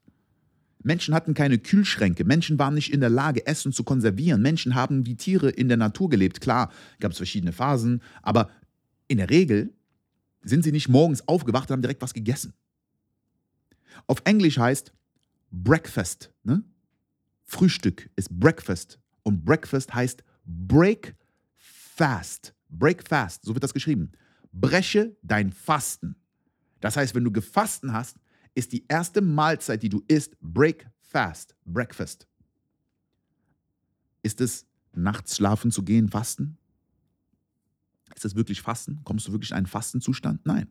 Menschen 0.82 1.14
hatten 1.14 1.34
keine 1.34 1.58
Kühlschränke, 1.58 2.24
Menschen 2.24 2.58
waren 2.58 2.74
nicht 2.74 2.92
in 2.92 3.00
der 3.00 3.10
Lage, 3.10 3.46
Essen 3.46 3.72
zu 3.72 3.82
konservieren, 3.82 4.42
Menschen 4.42 4.76
haben 4.76 5.04
wie 5.06 5.16
Tiere 5.16 5.50
in 5.50 5.68
der 5.68 5.76
Natur 5.76 6.08
gelebt. 6.08 6.40
Klar, 6.40 6.70
gab 7.00 7.10
es 7.10 7.16
verschiedene 7.16 7.52
Phasen, 7.52 8.02
aber 8.22 8.50
in 9.08 9.18
der 9.18 9.30
Regel 9.30 9.72
sind 10.42 10.62
sie 10.62 10.70
nicht 10.70 10.88
morgens 10.88 11.26
aufgewacht 11.26 11.70
und 11.70 11.74
haben 11.74 11.82
direkt 11.82 12.02
was 12.02 12.14
gegessen. 12.14 12.52
Auf 14.06 14.22
Englisch 14.24 14.58
heißt 14.58 14.92
Breakfast, 15.50 16.30
ne? 16.44 16.62
Frühstück 17.42 18.10
ist 18.16 18.30
Breakfast 18.30 19.00
und 19.26 19.44
Breakfast 19.44 19.92
heißt 19.92 20.22
Break 20.44 21.16
Fast. 21.56 22.54
Break 22.68 23.06
Fast, 23.06 23.44
so 23.44 23.54
wird 23.54 23.64
das 23.64 23.74
geschrieben. 23.74 24.12
Breche 24.52 25.16
dein 25.22 25.50
Fasten. 25.50 26.14
Das 26.80 26.96
heißt, 26.96 27.12
wenn 27.16 27.24
du 27.24 27.32
gefasten 27.32 27.92
hast, 27.92 28.18
ist 28.54 28.70
die 28.70 28.84
erste 28.86 29.20
Mahlzeit, 29.20 29.82
die 29.82 29.88
du 29.88 30.04
isst, 30.06 30.38
Break 30.40 30.86
Fast, 31.00 31.56
Breakfast. 31.64 32.28
Ist 34.22 34.40
es 34.40 34.64
nachts 34.92 35.36
schlafen 35.36 35.72
zu 35.72 35.82
gehen, 35.82 36.08
Fasten? 36.08 36.56
Ist 38.14 38.24
es 38.24 38.36
wirklich 38.36 38.62
Fasten? 38.62 39.00
Kommst 39.02 39.26
du 39.26 39.32
wirklich 39.32 39.50
in 39.50 39.56
einen 39.56 39.66
Fastenzustand? 39.66 40.46
Nein. 40.46 40.70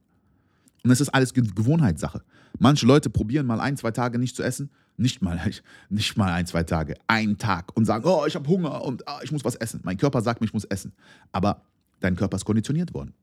Und 0.85 0.91
es 0.91 1.01
ist 1.01 1.09
alles 1.09 1.33
Gewohnheitssache. 1.33 2.21
Manche 2.59 2.85
Leute 2.85 3.09
probieren 3.09 3.47
mal 3.47 3.59
ein, 3.59 3.75
zwei 3.75 3.89
Tage 3.89 4.19
nicht 4.19 4.35
zu 4.35 4.43
essen, 4.43 4.69
nicht 4.97 5.19
mal, 5.19 5.41
nicht 5.89 6.15
mal 6.15 6.31
ein, 6.31 6.45
zwei 6.45 6.61
Tage, 6.61 6.93
einen 7.07 7.39
Tag 7.39 7.75
und 7.75 7.85
sagen, 7.85 8.05
oh, 8.05 8.25
ich 8.27 8.35
habe 8.35 8.47
Hunger 8.47 8.83
und 8.83 9.03
oh, 9.07 9.19
ich 9.23 9.31
muss 9.31 9.43
was 9.43 9.55
essen. 9.55 9.79
Mein 9.83 9.97
Körper 9.97 10.21
sagt 10.21 10.41
mir, 10.41 10.45
ich 10.45 10.53
muss 10.53 10.63
essen. 10.65 10.93
Aber 11.31 11.63
dein 12.01 12.15
Körper 12.15 12.37
ist 12.37 12.45
konditioniert 12.45 12.93
worden. 12.93 13.15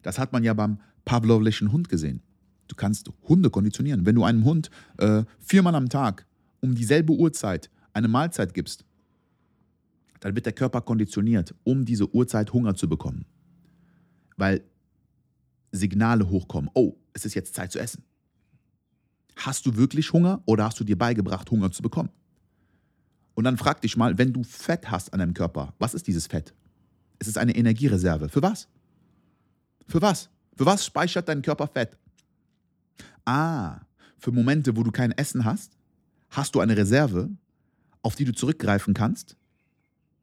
Das 0.00 0.18
hat 0.18 0.32
man 0.32 0.42
ja 0.42 0.54
beim 0.54 0.78
Pavlovischen 1.04 1.70
Hund 1.72 1.90
gesehen. 1.90 2.22
Du 2.68 2.74
kannst 2.74 3.10
Hunde 3.28 3.50
konditionieren. 3.50 4.06
Wenn 4.06 4.14
du 4.14 4.24
einem 4.24 4.44
Hund 4.44 4.70
äh, 4.96 5.24
viermal 5.40 5.74
am 5.74 5.90
Tag 5.90 6.24
um 6.60 6.74
dieselbe 6.74 7.12
Uhrzeit 7.12 7.68
eine 7.92 8.08
Mahlzeit 8.08 8.54
gibst, 8.54 8.86
dann 10.20 10.34
wird 10.34 10.46
der 10.46 10.54
Körper 10.54 10.80
konditioniert, 10.80 11.54
um 11.64 11.84
diese 11.84 12.14
Uhrzeit 12.14 12.54
Hunger 12.54 12.74
zu 12.76 12.88
bekommen. 12.88 13.26
Weil 14.38 14.62
Signale 15.76 16.28
hochkommen. 16.28 16.70
Oh, 16.74 16.96
es 17.12 17.24
ist 17.24 17.34
jetzt 17.34 17.54
Zeit 17.54 17.72
zu 17.72 17.78
essen. 17.78 18.04
Hast 19.36 19.66
du 19.66 19.76
wirklich 19.76 20.12
Hunger 20.12 20.42
oder 20.46 20.64
hast 20.64 20.78
du 20.78 20.84
dir 20.84 20.96
beigebracht, 20.96 21.50
Hunger 21.50 21.70
zu 21.70 21.82
bekommen? 21.82 22.10
Und 23.34 23.44
dann 23.44 23.56
frag 23.56 23.80
dich 23.80 23.96
mal, 23.96 24.16
wenn 24.16 24.32
du 24.32 24.44
Fett 24.44 24.90
hast 24.90 25.12
an 25.12 25.18
deinem 25.18 25.34
Körper, 25.34 25.74
was 25.78 25.94
ist 25.94 26.06
dieses 26.06 26.26
Fett? 26.26 26.54
Es 27.18 27.26
ist 27.26 27.36
eine 27.36 27.54
Energiereserve. 27.56 28.28
Für 28.28 28.42
was? 28.42 28.68
Für 29.86 30.00
was? 30.00 30.30
Für 30.56 30.66
was 30.66 30.84
speichert 30.84 31.28
dein 31.28 31.42
Körper 31.42 31.66
Fett? 31.66 31.98
Ah, 33.24 33.80
für 34.18 34.30
Momente, 34.30 34.76
wo 34.76 34.82
du 34.82 34.92
kein 34.92 35.12
Essen 35.12 35.44
hast, 35.44 35.76
hast 36.30 36.54
du 36.54 36.60
eine 36.60 36.76
Reserve, 36.76 37.30
auf 38.02 38.14
die 38.14 38.24
du 38.24 38.32
zurückgreifen 38.32 38.94
kannst, 38.94 39.36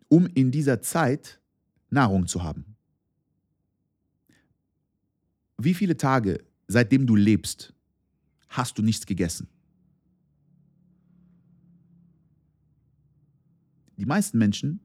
um 0.07 0.27
in 0.27 0.51
dieser 0.51 0.81
Zeit 0.81 1.39
Nahrung 1.89 2.27
zu 2.27 2.43
haben. 2.43 2.70
Wie 5.63 5.73
viele 5.73 5.97
Tage, 5.97 6.43
seitdem 6.67 7.05
du 7.05 7.15
lebst, 7.15 7.73
hast 8.49 8.77
du 8.77 8.81
nichts 8.81 9.05
gegessen? 9.05 9.47
Die 13.97 14.05
meisten 14.05 14.37
Menschen 14.37 14.79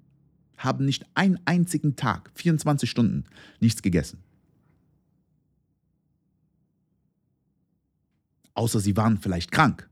haben 0.56 0.84
nicht 0.84 1.06
einen 1.14 1.38
einzigen 1.44 1.96
Tag, 1.96 2.30
24 2.34 2.88
Stunden, 2.88 3.24
nichts 3.60 3.82
gegessen. 3.82 4.22
außer 8.56 8.80
sie 8.80 8.96
waren 8.96 9.18
vielleicht 9.18 9.52
krank. 9.52 9.88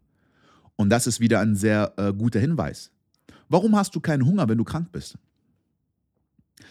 Und 0.77 0.89
das 0.91 1.07
ist 1.07 1.21
wieder 1.21 1.41
ein 1.41 1.55
sehr 1.55 1.93
äh, 1.97 2.13
guter 2.13 2.41
Hinweis. 2.41 2.91
Warum 3.49 3.77
hast 3.77 3.95
du 3.95 4.01
keinen 4.01 4.25
Hunger, 4.25 4.49
wenn 4.49 4.59
du 4.59 4.65
krank 4.65 4.91
bist? 4.91 5.17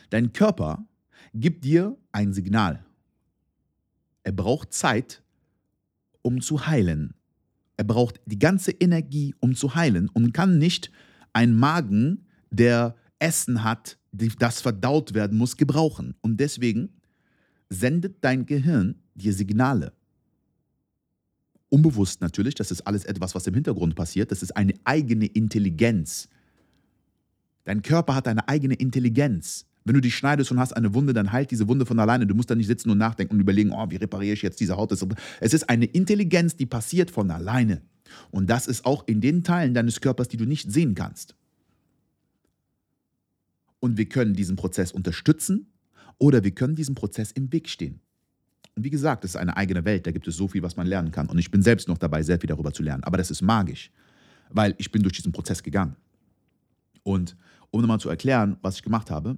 Dein 0.10 0.34
Körper 0.34 0.86
gibt 1.34 1.64
dir 1.64 1.96
ein 2.12 2.34
Signal. 2.34 2.84
Er 4.24 4.32
braucht 4.32 4.74
Zeit, 4.74 5.22
um 6.22 6.42
zu 6.42 6.66
heilen. 6.68 7.14
Er 7.78 7.84
braucht 7.84 8.20
die 8.26 8.40
ganze 8.40 8.72
Energie, 8.72 9.36
um 9.40 9.56
zu 9.56 9.76
heilen 9.76 10.10
und 10.10 10.34
kann 10.34 10.58
nicht 10.58 10.92
einen 11.34 11.58
Magen, 11.58 12.26
der 12.50 12.96
Essen 13.20 13.64
hat, 13.64 13.98
das 14.12 14.62
verdaut 14.62 15.14
werden 15.14 15.38
muss, 15.38 15.58
gebrauchen. 15.58 16.16
Und 16.22 16.40
deswegen 16.40 16.90
sendet 17.70 18.24
dein 18.24 18.46
Gehirn 18.46 18.96
dir 19.16 19.34
Signale. 19.34 19.94
Unbewusst 21.70 22.22
natürlich, 22.22 22.54
das 22.54 22.70
ist 22.70 22.82
alles 22.82 23.06
etwas, 23.06 23.34
was 23.34 23.48
im 23.48 23.56
Hintergrund 23.56 23.96
passiert. 23.96 24.32
Das 24.32 24.44
ist 24.44 24.56
eine 24.56 24.74
eigene 24.84 25.26
Intelligenz. 25.26 26.30
Dein 27.64 27.82
Körper 27.82 28.14
hat 28.14 28.28
eine 28.28 28.48
eigene 28.48 28.76
Intelligenz. 28.76 29.66
Wenn 29.86 29.96
du 29.96 30.02
dich 30.02 30.16
schneidest 30.16 30.52
und 30.52 30.60
hast 30.60 30.74
eine 30.74 30.94
Wunde, 30.94 31.14
dann 31.14 31.32
heilt 31.32 31.52
diese 31.52 31.68
Wunde 31.68 31.86
von 31.86 32.00
alleine. 32.00 32.26
Du 32.26 32.36
musst 32.36 32.50
da 32.50 32.56
nicht 32.56 32.68
sitzen 32.68 32.90
und 32.90 32.98
nachdenken 32.98 33.34
und 33.34 33.42
überlegen, 33.42 33.72
oh, 33.72 33.90
wie 33.90 33.98
repariere 33.98 34.34
ich 34.34 34.42
jetzt 34.42 34.60
diese 34.60 34.78
Haut? 34.78 34.92
Es 34.92 35.54
ist 35.54 35.70
eine 35.70 35.86
Intelligenz, 35.86 36.56
die 36.56 36.66
passiert 36.66 37.12
von 37.12 37.30
alleine. 37.32 37.82
Und 38.32 38.50
das 38.50 38.68
ist 38.68 38.86
auch 38.86 39.08
in 39.08 39.22
den 39.22 39.44
Teilen 39.44 39.74
deines 39.74 40.00
Körpers, 40.00 40.28
die 40.28 40.38
du 40.38 40.46
nicht 40.46 40.72
sehen 40.72 40.96
kannst. 40.96 41.36
Und 43.80 43.98
wir 43.98 44.08
können 44.08 44.34
diesen 44.34 44.56
Prozess 44.56 44.92
unterstützen 44.92 45.68
oder 46.18 46.44
wir 46.44 46.52
können 46.52 46.76
diesem 46.76 46.96
Prozess 46.96 47.32
im 47.32 47.52
Weg 47.52 47.68
stehen. 47.68 48.00
Und 48.76 48.84
wie 48.86 48.90
gesagt, 48.90 49.24
das 49.24 49.32
ist 49.32 49.36
eine 49.36 49.58
eigene 49.58 49.84
Welt, 49.86 50.08
da 50.08 50.12
gibt 50.12 50.28
es 50.28 50.38
so 50.38 50.48
viel, 50.48 50.64
was 50.64 50.78
man 50.78 50.88
lernen 50.88 51.12
kann. 51.12 51.28
Und 51.28 51.38
ich 51.38 51.52
bin 51.52 51.62
selbst 51.62 51.88
noch 51.88 51.98
dabei, 51.98 52.24
sehr 52.24 52.40
viel 52.40 52.48
darüber 52.48 52.72
zu 52.72 52.82
lernen. 52.82 53.04
Aber 53.04 53.18
das 53.18 53.30
ist 53.30 53.42
magisch, 53.42 53.92
weil 54.50 54.74
ich 54.78 54.92
bin 54.92 55.04
durch 55.04 55.16
diesen 55.16 55.32
Prozess 55.32 55.62
gegangen. 55.62 55.96
Und 57.04 57.36
um 57.72 57.82
nochmal 57.82 58.00
zu 58.00 58.10
erklären, 58.10 58.58
was 58.62 58.78
ich 58.78 58.84
gemacht 58.84 59.12
habe, 59.12 59.38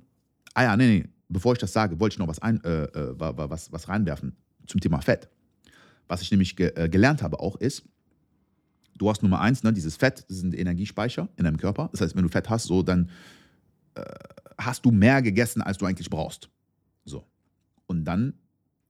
ah 0.56 0.64
ja, 0.64 0.78
nee, 0.78 0.88
nee, 0.88 1.10
bevor 1.30 1.54
ich 1.54 1.60
das 1.60 1.72
sage, 1.72 2.00
wollte 2.00 2.16
ich 2.16 2.20
noch 2.20 2.28
was, 2.28 2.40
ein, 2.40 2.64
äh, 2.64 2.86
äh 2.86 3.16
was, 3.18 3.72
was 3.72 3.88
reinwerfen 3.88 4.36
zum 4.66 4.82
Thema 4.82 5.02
Fett. 5.02 5.30
Was 6.08 6.22
ich 6.22 6.32
nämlich 6.32 6.56
ge 6.56 6.72
äh, 6.76 6.90
gelernt 6.90 7.22
habe 7.22 7.40
auch 7.40 7.56
ist, 7.56 7.84
du 8.98 9.10
hast 9.10 9.22
Nummer 9.22 9.42
eins, 9.42 9.64
ne, 9.64 9.72
dieses 9.72 9.96
Fett, 9.96 10.26
das 10.28 10.38
sind 10.38 10.58
Energiespeicher 10.58 11.30
in 11.38 11.46
deinem 11.46 11.58
Körper. 11.58 11.90
Das 11.92 12.02
heißt, 12.02 12.16
wenn 12.16 12.24
du 12.24 12.30
Fett 12.30 12.50
hast, 12.50 12.66
so 12.66 12.82
dann 12.82 13.10
äh, 13.96 14.02
hast 14.58 14.86
du 14.86 14.92
mehr 14.92 15.22
gegessen, 15.22 15.62
als 15.62 15.78
du 15.78 15.86
eigentlich 15.86 16.10
brauchst. 16.10 16.50
So. 17.06 17.26
Und 17.88 18.06
dann 18.06 18.34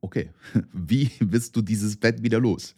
okay, 0.06 0.30
wie 0.72 1.12
wirst 1.20 1.56
du 1.56 1.62
dieses 1.62 1.96
Fett 1.96 2.24
wieder 2.24 2.40
los? 2.40 2.76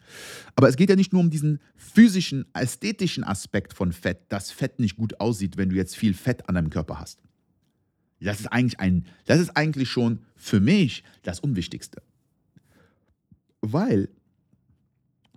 Aber 0.55 0.69
es 0.69 0.75
geht 0.75 0.89
ja 0.89 0.95
nicht 0.95 1.13
nur 1.13 1.21
um 1.21 1.29
diesen 1.29 1.59
physischen, 1.75 2.45
ästhetischen 2.53 3.23
Aspekt 3.23 3.73
von 3.73 3.91
Fett, 3.91 4.21
dass 4.29 4.49
Fett 4.49 4.79
nicht 4.79 4.95
gut 4.95 5.19
aussieht, 5.19 5.57
wenn 5.57 5.69
du 5.69 5.75
jetzt 5.75 5.95
viel 5.95 6.13
Fett 6.13 6.47
an 6.47 6.55
deinem 6.55 6.69
Körper 6.69 6.99
hast. 6.99 7.21
Das 8.19 8.39
ist 8.39 8.47
eigentlich, 8.47 8.79
ein, 8.79 9.05
das 9.25 9.39
ist 9.39 9.55
eigentlich 9.55 9.89
schon 9.89 10.19
für 10.35 10.59
mich 10.59 11.03
das 11.23 11.39
Unwichtigste. 11.39 12.01
Weil 13.61 14.09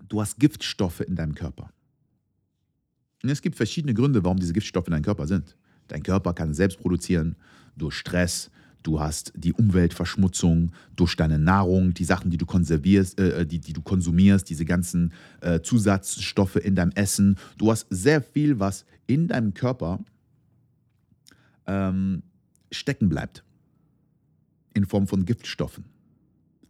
du 0.08 0.20
hast 0.20 0.38
Giftstoffe 0.38 1.00
in 1.00 1.16
deinem 1.16 1.34
Körper. 1.34 1.70
Und 3.22 3.28
es 3.28 3.42
gibt 3.42 3.56
verschiedene 3.56 3.94
Gründe, 3.94 4.24
warum 4.24 4.38
diese 4.38 4.52
Giftstoffe 4.52 4.86
in 4.86 4.92
deinem 4.92 5.04
Körper 5.04 5.26
sind. 5.26 5.56
Dein 5.88 6.02
Körper 6.02 6.32
kann 6.32 6.54
selbst 6.54 6.78
produzieren 6.78 7.36
durch 7.76 7.94
Stress, 7.94 8.50
du 8.82 9.00
hast 9.00 9.32
die 9.36 9.52
Umweltverschmutzung 9.52 10.72
durch 10.96 11.16
deine 11.16 11.38
Nahrung, 11.38 11.92
die 11.92 12.04
Sachen, 12.04 12.30
die 12.30 12.38
du 12.38 12.46
konservierst, 12.46 13.18
äh, 13.18 13.46
die, 13.46 13.58
die 13.58 13.72
du 13.72 13.82
konsumierst, 13.82 14.48
diese 14.48 14.64
ganzen 14.64 15.12
äh, 15.40 15.60
Zusatzstoffe 15.60 16.56
in 16.56 16.74
deinem 16.74 16.92
Essen. 16.92 17.36
Du 17.58 17.70
hast 17.70 17.86
sehr 17.90 18.22
viel, 18.22 18.58
was 18.58 18.86
in 19.06 19.28
deinem 19.28 19.52
Körper 19.52 20.00
ähm, 21.66 22.22
stecken 22.70 23.08
bleibt. 23.08 23.44
In 24.74 24.86
Form 24.86 25.06
von 25.06 25.24
Giftstoffen. 25.24 25.84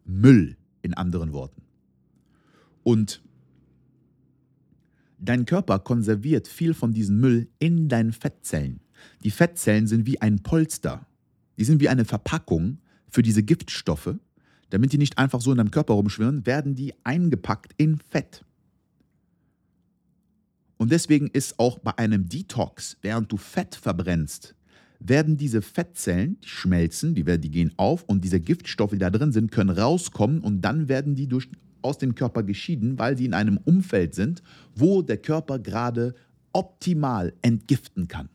Müll, 0.05 0.57
in 0.83 0.95
anderen 0.95 1.33
Worten. 1.33 1.63
Und 2.83 3.23
dein 5.19 5.45
Körper 5.45 5.79
konserviert 5.79 6.49
viel 6.49 6.75
von 6.75 6.93
diesem 6.93 7.21
Müll 7.21 7.49
in 7.59 7.89
deinen 7.89 8.13
Fettzellen. 8.13 8.81
Die 9.23 9.31
Fettzellen 9.31 9.87
sind 9.87 10.07
wie 10.07 10.21
ein 10.21 10.43
Polster 10.43 11.07
die 11.61 11.65
sind 11.65 11.83
wie 11.83 11.91
eine 11.91 12.07
Verpackung 12.07 12.79
für 13.11 13.21
diese 13.21 13.43
Giftstoffe, 13.43 14.15
damit 14.71 14.95
die 14.95 14.99
nicht 14.99 15.19
einfach 15.19 15.43
so 15.43 15.51
in 15.51 15.59
deinem 15.59 15.71
Körper 15.71 15.93
rumschwirren, 15.93 16.47
werden 16.47 16.75
die 16.75 16.95
eingepackt 17.05 17.75
in 17.77 17.99
Fett. 17.99 18.47
Und 20.79 20.91
deswegen 20.91 21.27
ist 21.27 21.59
auch 21.59 21.79
bei 21.79 21.99
einem 21.99 22.31
Detox, 22.31 22.97
während 23.03 23.31
du 23.31 23.37
Fett 23.37 23.75
verbrennst, 23.75 24.55
werden 25.01 25.37
diese 25.39 25.63
Fettzellen, 25.63 26.39
die 26.43 26.49
schmelzen, 26.49 27.15
die, 27.15 27.27
werden, 27.27 27.41
die 27.41 27.51
gehen 27.51 27.73
auf 27.79 28.05
und 28.05 28.23
diese 28.23 28.39
Giftstoffe, 28.39 28.91
die 28.91 28.99
da 28.99 29.11
drin 29.11 29.33
sind, 29.33 29.51
können 29.51 29.71
rauskommen 29.71 30.41
und 30.41 30.61
dann 30.61 30.89
werden 30.89 31.15
die 31.15 31.27
durch, 31.27 31.49
aus 31.83 31.99
dem 31.99 32.15
Körper 32.15 32.43
geschieden, 32.43 32.99
weil 32.99 33.17
sie 33.17 33.25
in 33.25 33.35
einem 33.35 33.57
Umfeld 33.57 34.15
sind, 34.15 34.43
wo 34.75 35.01
der 35.01 35.17
Körper 35.17 35.59
gerade 35.59 36.15
optimal 36.53 37.33
entgiften 37.41 38.09
kann. 38.09 38.29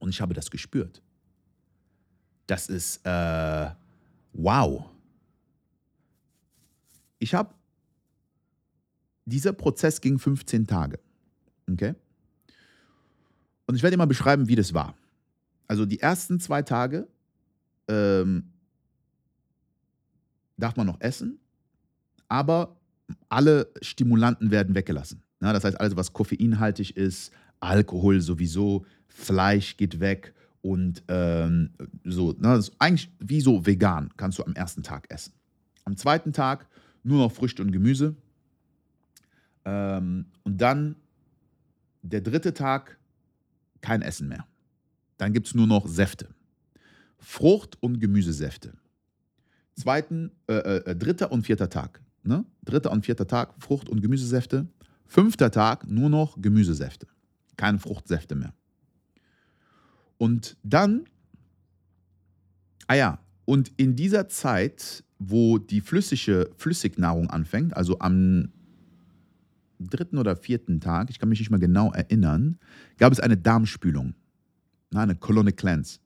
Und 0.00 0.10
ich 0.10 0.20
habe 0.20 0.34
das 0.34 0.50
gespürt. 0.50 1.00
Das 2.46 2.68
ist, 2.68 3.00
äh, 3.06 3.70
wow. 4.32 4.90
Ich 7.20 7.34
habe, 7.34 7.54
dieser 9.24 9.52
Prozess 9.52 10.00
ging 10.00 10.18
15 10.18 10.66
Tage. 10.66 10.98
Okay? 11.70 11.94
Und 13.66 13.76
ich 13.76 13.82
werde 13.82 13.94
dir 13.94 13.98
mal 13.98 14.06
beschreiben, 14.06 14.48
wie 14.48 14.56
das 14.56 14.74
war. 14.74 14.94
Also 15.66 15.86
die 15.86 16.00
ersten 16.00 16.40
zwei 16.40 16.62
Tage 16.62 17.08
ähm, 17.88 18.52
darf 20.56 20.76
man 20.76 20.86
noch 20.86 21.00
essen, 21.00 21.38
aber 22.28 22.76
alle 23.28 23.68
Stimulanten 23.82 24.50
werden 24.50 24.74
weggelassen. 24.74 25.22
Ja, 25.40 25.52
das 25.52 25.64
heißt, 25.64 25.78
alles, 25.78 25.96
was 25.96 26.12
koffeinhaltig 26.12 26.96
ist, 26.96 27.32
Alkohol 27.60 28.20
sowieso, 28.20 28.84
Fleisch 29.08 29.76
geht 29.76 30.00
weg 30.00 30.34
und 30.62 31.02
ähm, 31.08 31.70
so. 32.04 32.32
Ne, 32.32 32.62
eigentlich 32.78 33.10
wie 33.18 33.40
so 33.40 33.66
vegan 33.66 34.10
kannst 34.16 34.38
du 34.38 34.44
am 34.44 34.54
ersten 34.54 34.82
Tag 34.82 35.06
essen. 35.10 35.34
Am 35.84 35.96
zweiten 35.96 36.32
Tag 36.32 36.66
nur 37.02 37.18
noch 37.18 37.32
Früchte 37.32 37.62
und 37.62 37.70
Gemüse. 37.72 38.16
Ähm, 39.64 40.26
und 40.42 40.60
dann 40.60 40.96
der 42.02 42.22
dritte 42.22 42.54
Tag 42.54 42.98
kein 43.80 44.02
Essen 44.02 44.28
mehr. 44.28 44.46
Dann 45.16 45.32
gibt 45.32 45.46
es 45.46 45.54
nur 45.54 45.66
noch 45.66 45.86
Säfte. 45.86 46.28
Frucht- 47.18 47.76
und 47.80 48.00
Gemüsesäfte. 48.00 48.74
Zweiten, 49.74 50.30
äh, 50.46 50.54
äh, 50.54 50.90
äh, 50.90 50.96
dritter 50.96 51.32
und 51.32 51.44
vierter 51.44 51.68
Tag. 51.68 52.00
Ne? 52.22 52.44
Dritter 52.64 52.92
und 52.92 53.04
vierter 53.04 53.26
Tag 53.26 53.54
Frucht- 53.58 53.88
und 53.88 54.00
Gemüsesäfte. 54.00 54.66
Fünfter 55.06 55.50
Tag 55.50 55.86
nur 55.88 56.08
noch 56.08 56.40
Gemüsesäfte. 56.40 57.06
Keine 57.56 57.78
Fruchtsäfte 57.78 58.34
mehr. 58.34 58.54
Und 60.16 60.56
dann, 60.62 61.04
ah 62.86 62.94
ja, 62.94 63.18
und 63.44 63.72
in 63.76 63.96
dieser 63.96 64.28
Zeit, 64.28 65.04
wo 65.18 65.58
die 65.58 65.80
flüssige 65.80 66.50
Flüssignahrung 66.56 67.30
anfängt, 67.30 67.76
also 67.76 67.98
am 67.98 68.52
dritten 69.78 70.18
oder 70.18 70.36
vierten 70.36 70.80
Tag, 70.80 71.10
ich 71.10 71.18
kann 71.18 71.28
mich 71.28 71.40
nicht 71.40 71.50
mehr 71.50 71.60
genau 71.60 71.92
erinnern, 71.92 72.58
gab 72.96 73.12
es 73.12 73.20
eine 73.20 73.36
Darmspülung, 73.36 74.14
eine 75.02 75.14
Colonic 75.14 75.56
Cleanse. 75.56 75.98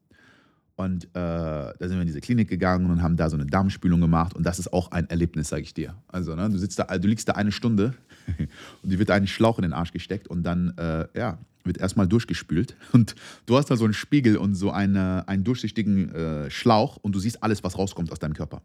Und 0.77 1.07
äh, 1.07 1.09
da 1.15 1.75
sind 1.81 1.95
wir 1.95 2.03
in 2.03 2.07
diese 2.07 2.21
Klinik 2.21 2.49
gegangen 2.49 2.89
und 2.89 3.03
haben 3.03 3.17
da 3.17 3.29
so 3.29 3.37
eine 3.37 3.47
Darmspülung 3.47 4.01
gemacht. 4.01 4.35
Und 4.35 4.45
das 4.45 4.61
ist 4.61 4.73
auch 4.73 4.93
ein 4.93 5.11
Erlebnis, 5.11 5.49
sage 5.49 5.63
ich 5.63 5.75
dir. 5.75 5.95
Also, 6.07 6.37
ne, 6.37 6.49
du 6.49 6.57
sitzt 6.57 6.79
da, 6.79 6.85
du 6.99 7.09
liegst 7.09 7.29
da 7.29 7.33
eine 7.33 7.51
Stunde 7.51 7.95
und 8.83 8.91
dir 8.91 9.01
wird 9.01 9.11
ein 9.11 9.27
Schlauch 9.27 9.59
in 9.59 9.63
den 9.63 9.73
Arsch 9.73 9.93
gesteckt 9.93 10.29
und 10.29 10.45
dann, 10.45 10.77
äh, 10.79 11.09
ja, 11.19 11.39
wird 11.65 11.79
erstmal 11.79 12.07
durchgespült. 12.07 12.77
Und 12.93 13.17
du 13.47 13.57
hast 13.57 13.71
da 13.71 13.77
so 13.77 13.85
einen 13.85 13.93
Spiegel 13.93 14.37
und 14.37 14.55
so 14.55 14.71
eine, 14.71 15.27
einen 15.27 15.43
durchsichtigen 15.43 16.15
äh, 16.15 16.51
Schlauch 16.51 16.97
und 16.97 17.13
du 17.13 17.19
siehst 17.19 17.43
alles, 17.43 17.65
was 17.65 17.77
rauskommt 17.77 18.13
aus 18.13 18.21
deinem 18.21 18.35
Körper. 18.35 18.63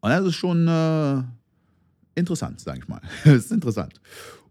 Und 0.00 0.10
das 0.10 0.24
ist 0.24 0.34
schon 0.34 0.66
äh, 0.66 1.22
interessant, 2.14 2.60
sage 2.60 2.80
ich 2.80 2.88
mal. 2.88 3.00
das 3.24 3.36
ist 3.36 3.52
interessant. 3.52 4.00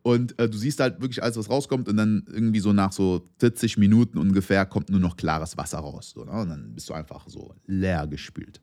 Und 0.08 0.39
äh, 0.39 0.48
du 0.48 0.58
siehst 0.58 0.80
halt 0.80 1.02
wirklich 1.02 1.22
alles, 1.22 1.36
was 1.36 1.50
rauskommt, 1.50 1.89
und 1.89 1.98
dann 1.98 2.24
irgendwie 2.32 2.62
so 2.62 2.72
nach 2.72 2.93
so 2.93 3.28
40 3.39 3.78
Minuten 3.78 4.17
ungefähr 4.17 4.65
kommt 4.65 4.89
nur 4.89 5.02
noch 5.02 5.17
klares 5.17 5.58
Wasser 5.58 5.80
raus. 5.80 6.12
So, 6.15 6.24
ne? 6.24 6.32
Und 6.32 6.48
dann 6.48 6.74
bist 6.74 6.88
du 6.88 6.93
einfach 6.93 7.28
so 7.28 7.54
leer 7.65 8.08
gespült. 8.08 8.62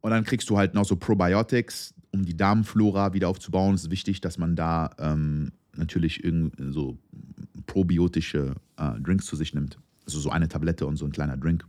Und 0.00 0.10
dann 0.10 0.24
kriegst 0.24 0.48
du 0.48 0.56
halt 0.56 0.72
noch 0.72 0.86
so 0.86 0.96
Probiotics, 0.96 1.92
um 2.12 2.24
die 2.24 2.34
Darmflora 2.34 3.12
wieder 3.12 3.28
aufzubauen. 3.28 3.74
Es 3.74 3.82
ist 3.82 3.90
wichtig, 3.90 4.22
dass 4.22 4.38
man 4.38 4.56
da 4.56 4.88
ähm, 4.98 5.52
natürlich 5.76 6.22
so 6.70 6.96
probiotische 7.66 8.54
äh, 8.78 8.98
Drinks 9.00 9.26
zu 9.26 9.36
sich 9.36 9.52
nimmt. 9.52 9.78
Also 10.06 10.18
so 10.18 10.30
eine 10.30 10.48
Tablette 10.48 10.86
und 10.86 10.96
so 10.96 11.04
ein 11.04 11.12
kleiner 11.12 11.36
Drink. 11.36 11.66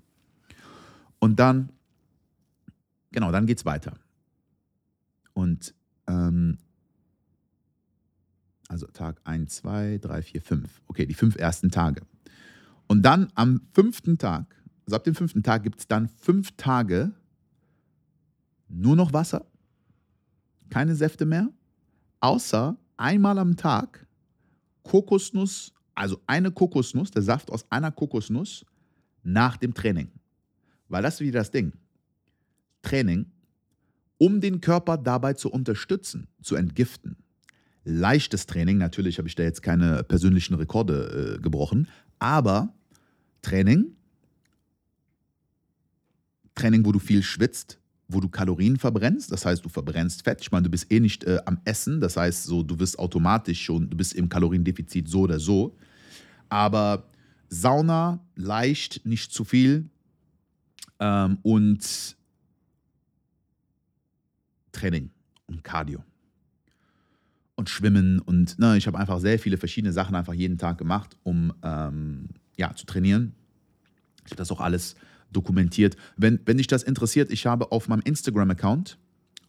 Und 1.19 1.37
dann, 1.37 1.67
genau, 3.11 3.33
dann 3.33 3.45
geht's 3.45 3.65
weiter. 3.65 3.91
Und 5.33 5.75
ähm, 6.07 6.59
also 8.67 8.87
Tag 8.87 9.19
1, 9.23 9.55
2, 9.55 9.99
3, 9.99 10.21
4, 10.21 10.41
5. 10.41 10.81
Okay, 10.87 11.05
die 11.05 11.13
fünf 11.13 11.35
ersten 11.35 11.71
Tage. 11.71 12.01
Und 12.87 13.03
dann 13.03 13.31
am 13.35 13.61
fünften 13.73 14.17
Tag, 14.17 14.55
also 14.85 14.95
ab 14.95 15.03
dem 15.03 15.15
fünften 15.15 15.43
Tag 15.43 15.63
gibt 15.63 15.79
es 15.79 15.87
dann 15.87 16.07
fünf 16.07 16.51
Tage 16.57 17.11
nur 18.67 18.95
noch 18.95 19.13
Wasser, 19.13 19.45
keine 20.69 20.95
Säfte 20.95 21.25
mehr, 21.25 21.49
außer 22.19 22.77
einmal 22.97 23.37
am 23.39 23.55
Tag 23.55 24.07
Kokosnuss, 24.83 25.73
also 25.95 26.21
eine 26.27 26.51
Kokosnuss, 26.51 27.11
der 27.11 27.21
Saft 27.21 27.51
aus 27.51 27.65
einer 27.71 27.91
Kokosnuss 27.91 28.65
nach 29.23 29.57
dem 29.57 29.73
Training. 29.73 30.11
Weil 30.87 31.01
das 31.01 31.15
ist 31.15 31.21
wieder 31.21 31.39
das 31.39 31.51
Ding. 31.51 31.73
Training, 32.83 33.31
um 34.17 34.39
den 34.39 34.61
Körper 34.61 34.97
dabei 34.97 35.33
zu 35.33 35.51
unterstützen, 35.51 36.27
zu 36.41 36.55
entgiften 36.55 37.17
leichtes 37.85 38.47
Training. 38.47 38.77
Natürlich 38.77 39.17
habe 39.19 39.27
ich 39.27 39.35
da 39.35 39.43
jetzt 39.43 39.61
keine 39.61 40.03
persönlichen 40.03 40.55
Rekorde 40.55 41.37
äh, 41.37 41.41
gebrochen, 41.41 41.87
aber 42.19 42.73
Training, 43.41 43.95
Training, 46.55 46.85
wo 46.85 46.91
du 46.91 46.99
viel 46.99 47.21
schwitzt, 47.21 47.79
wo 48.07 48.19
du 48.19 48.29
Kalorien 48.29 48.77
verbrennst, 48.77 49.31
das 49.31 49.45
heißt, 49.45 49.63
du 49.63 49.69
verbrennst 49.69 50.23
Fett. 50.23 50.41
Ich 50.41 50.51
meine, 50.51 50.63
du 50.63 50.69
bist 50.69 50.91
eh 50.91 50.99
nicht 50.99 51.23
äh, 51.23 51.39
am 51.45 51.59
Essen, 51.65 52.01
das 52.01 52.17
heißt, 52.17 52.43
so, 52.43 52.63
du 52.63 52.79
wirst 52.79 52.99
automatisch 52.99 53.61
schon, 53.61 53.89
du 53.89 53.97
bist 53.97 54.13
im 54.13 54.29
Kaloriendefizit 54.29 55.07
so 55.07 55.21
oder 55.21 55.39
so. 55.39 55.75
Aber 56.49 57.09
Sauna, 57.49 58.19
leicht, 58.35 59.05
nicht 59.05 59.31
zu 59.31 59.43
viel 59.43 59.89
ähm, 60.99 61.39
und 61.41 62.15
Training 64.71 65.09
und 65.47 65.63
Cardio 65.63 66.03
und 67.55 67.69
Schwimmen 67.69 68.19
und 68.19 68.59
ne, 68.59 68.77
ich 68.77 68.87
habe 68.87 68.97
einfach 68.97 69.19
sehr 69.19 69.39
viele 69.39 69.57
verschiedene 69.57 69.93
Sachen 69.93 70.15
einfach 70.15 70.33
jeden 70.33 70.57
Tag 70.57 70.77
gemacht, 70.77 71.15
um 71.23 71.53
ähm, 71.63 72.29
ja, 72.57 72.75
zu 72.75 72.85
trainieren. 72.85 73.33
Ich 74.25 74.31
habe 74.31 74.37
das 74.37 74.51
auch 74.51 74.61
alles 74.61 74.95
dokumentiert. 75.31 75.95
Wenn, 76.17 76.39
wenn 76.45 76.57
dich 76.57 76.67
das 76.67 76.83
interessiert, 76.83 77.31
ich 77.31 77.45
habe 77.45 77.71
auf 77.71 77.87
meinem 77.87 78.01
Instagram-Account, 78.01 78.97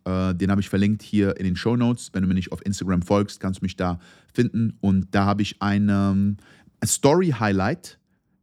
äh, 0.04 0.34
den 0.34 0.50
habe 0.50 0.60
ich 0.60 0.68
verlinkt 0.68 1.02
hier 1.02 1.36
in 1.36 1.44
den 1.44 1.56
Show 1.56 1.76
Notes. 1.76 2.10
Wenn 2.12 2.22
du 2.22 2.28
mir 2.28 2.34
nicht 2.34 2.52
auf 2.52 2.64
Instagram 2.64 3.02
folgst, 3.02 3.40
kannst 3.40 3.60
du 3.60 3.64
mich 3.64 3.76
da 3.76 3.98
finden. 4.32 4.76
Und 4.80 5.08
da 5.14 5.24
habe 5.24 5.42
ich 5.42 5.56
ähm, 5.60 6.36
ein 6.80 6.88
Story-Highlight 6.88 7.98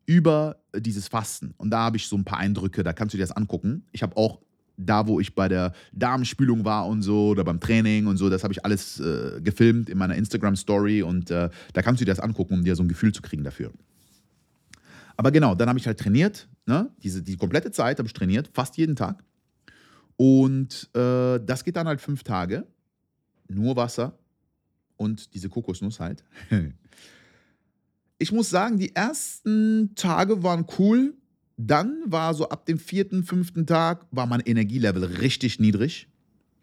über 0.05 0.57
dieses 0.75 1.07
Fasten. 1.07 1.53
Und 1.57 1.69
da 1.69 1.79
habe 1.79 1.97
ich 1.97 2.07
so 2.07 2.17
ein 2.17 2.25
paar 2.25 2.39
Eindrücke, 2.39 2.83
da 2.83 2.93
kannst 2.93 3.13
du 3.13 3.17
dir 3.17 3.23
das 3.23 3.31
angucken. 3.31 3.85
Ich 3.91 4.03
habe 4.03 4.17
auch 4.17 4.41
da, 4.77 5.07
wo 5.07 5.19
ich 5.19 5.35
bei 5.35 5.47
der 5.47 5.73
Darmspülung 5.91 6.65
war 6.65 6.87
und 6.87 7.01
so 7.01 7.29
oder 7.29 7.43
beim 7.43 7.59
Training 7.59 8.07
und 8.07 8.17
so, 8.17 8.29
das 8.29 8.43
habe 8.43 8.53
ich 8.53 8.65
alles 8.65 8.99
äh, 8.99 9.39
gefilmt 9.41 9.89
in 9.89 9.97
meiner 9.97 10.15
Instagram-Story 10.15 11.03
und 11.03 11.31
äh, 11.31 11.49
da 11.73 11.81
kannst 11.81 12.01
du 12.01 12.05
dir 12.05 12.11
das 12.11 12.19
angucken, 12.19 12.55
um 12.55 12.63
dir 12.63 12.75
so 12.75 12.83
ein 12.83 12.87
Gefühl 12.87 13.13
zu 13.13 13.21
kriegen 13.21 13.43
dafür. 13.43 13.71
Aber 15.15 15.31
genau, 15.31 15.55
dann 15.55 15.69
habe 15.69 15.77
ich 15.77 15.85
halt 15.85 15.99
trainiert, 15.99 16.47
ne? 16.65 16.89
Diese, 17.03 17.21
die 17.21 17.37
komplette 17.37 17.71
Zeit 17.71 17.99
habe 17.99 18.07
ich 18.07 18.13
trainiert, 18.13 18.49
fast 18.53 18.77
jeden 18.77 18.95
Tag. 18.95 19.23
Und 20.15 20.89
äh, 20.95 21.39
das 21.39 21.63
geht 21.63 21.75
dann 21.75 21.87
halt 21.87 22.01
fünf 22.01 22.23
Tage, 22.23 22.65
nur 23.47 23.75
Wasser 23.75 24.17
und 24.97 25.33
diese 25.33 25.49
Kokosnuss 25.49 25.99
halt. 25.99 26.23
ich 28.17 28.31
muss 28.31 28.49
sagen, 28.49 28.77
die 28.77 28.95
ersten 28.95 29.93
Tage 29.95 30.43
waren 30.43 30.65
cool, 30.79 31.13
dann 31.57 32.03
war 32.05 32.33
so 32.33 32.49
ab 32.49 32.65
dem 32.65 32.79
vierten, 32.79 33.23
fünften 33.23 33.65
Tag, 33.65 34.05
war 34.11 34.25
mein 34.25 34.41
Energielevel 34.41 35.03
richtig 35.03 35.59
niedrig. 35.59 36.07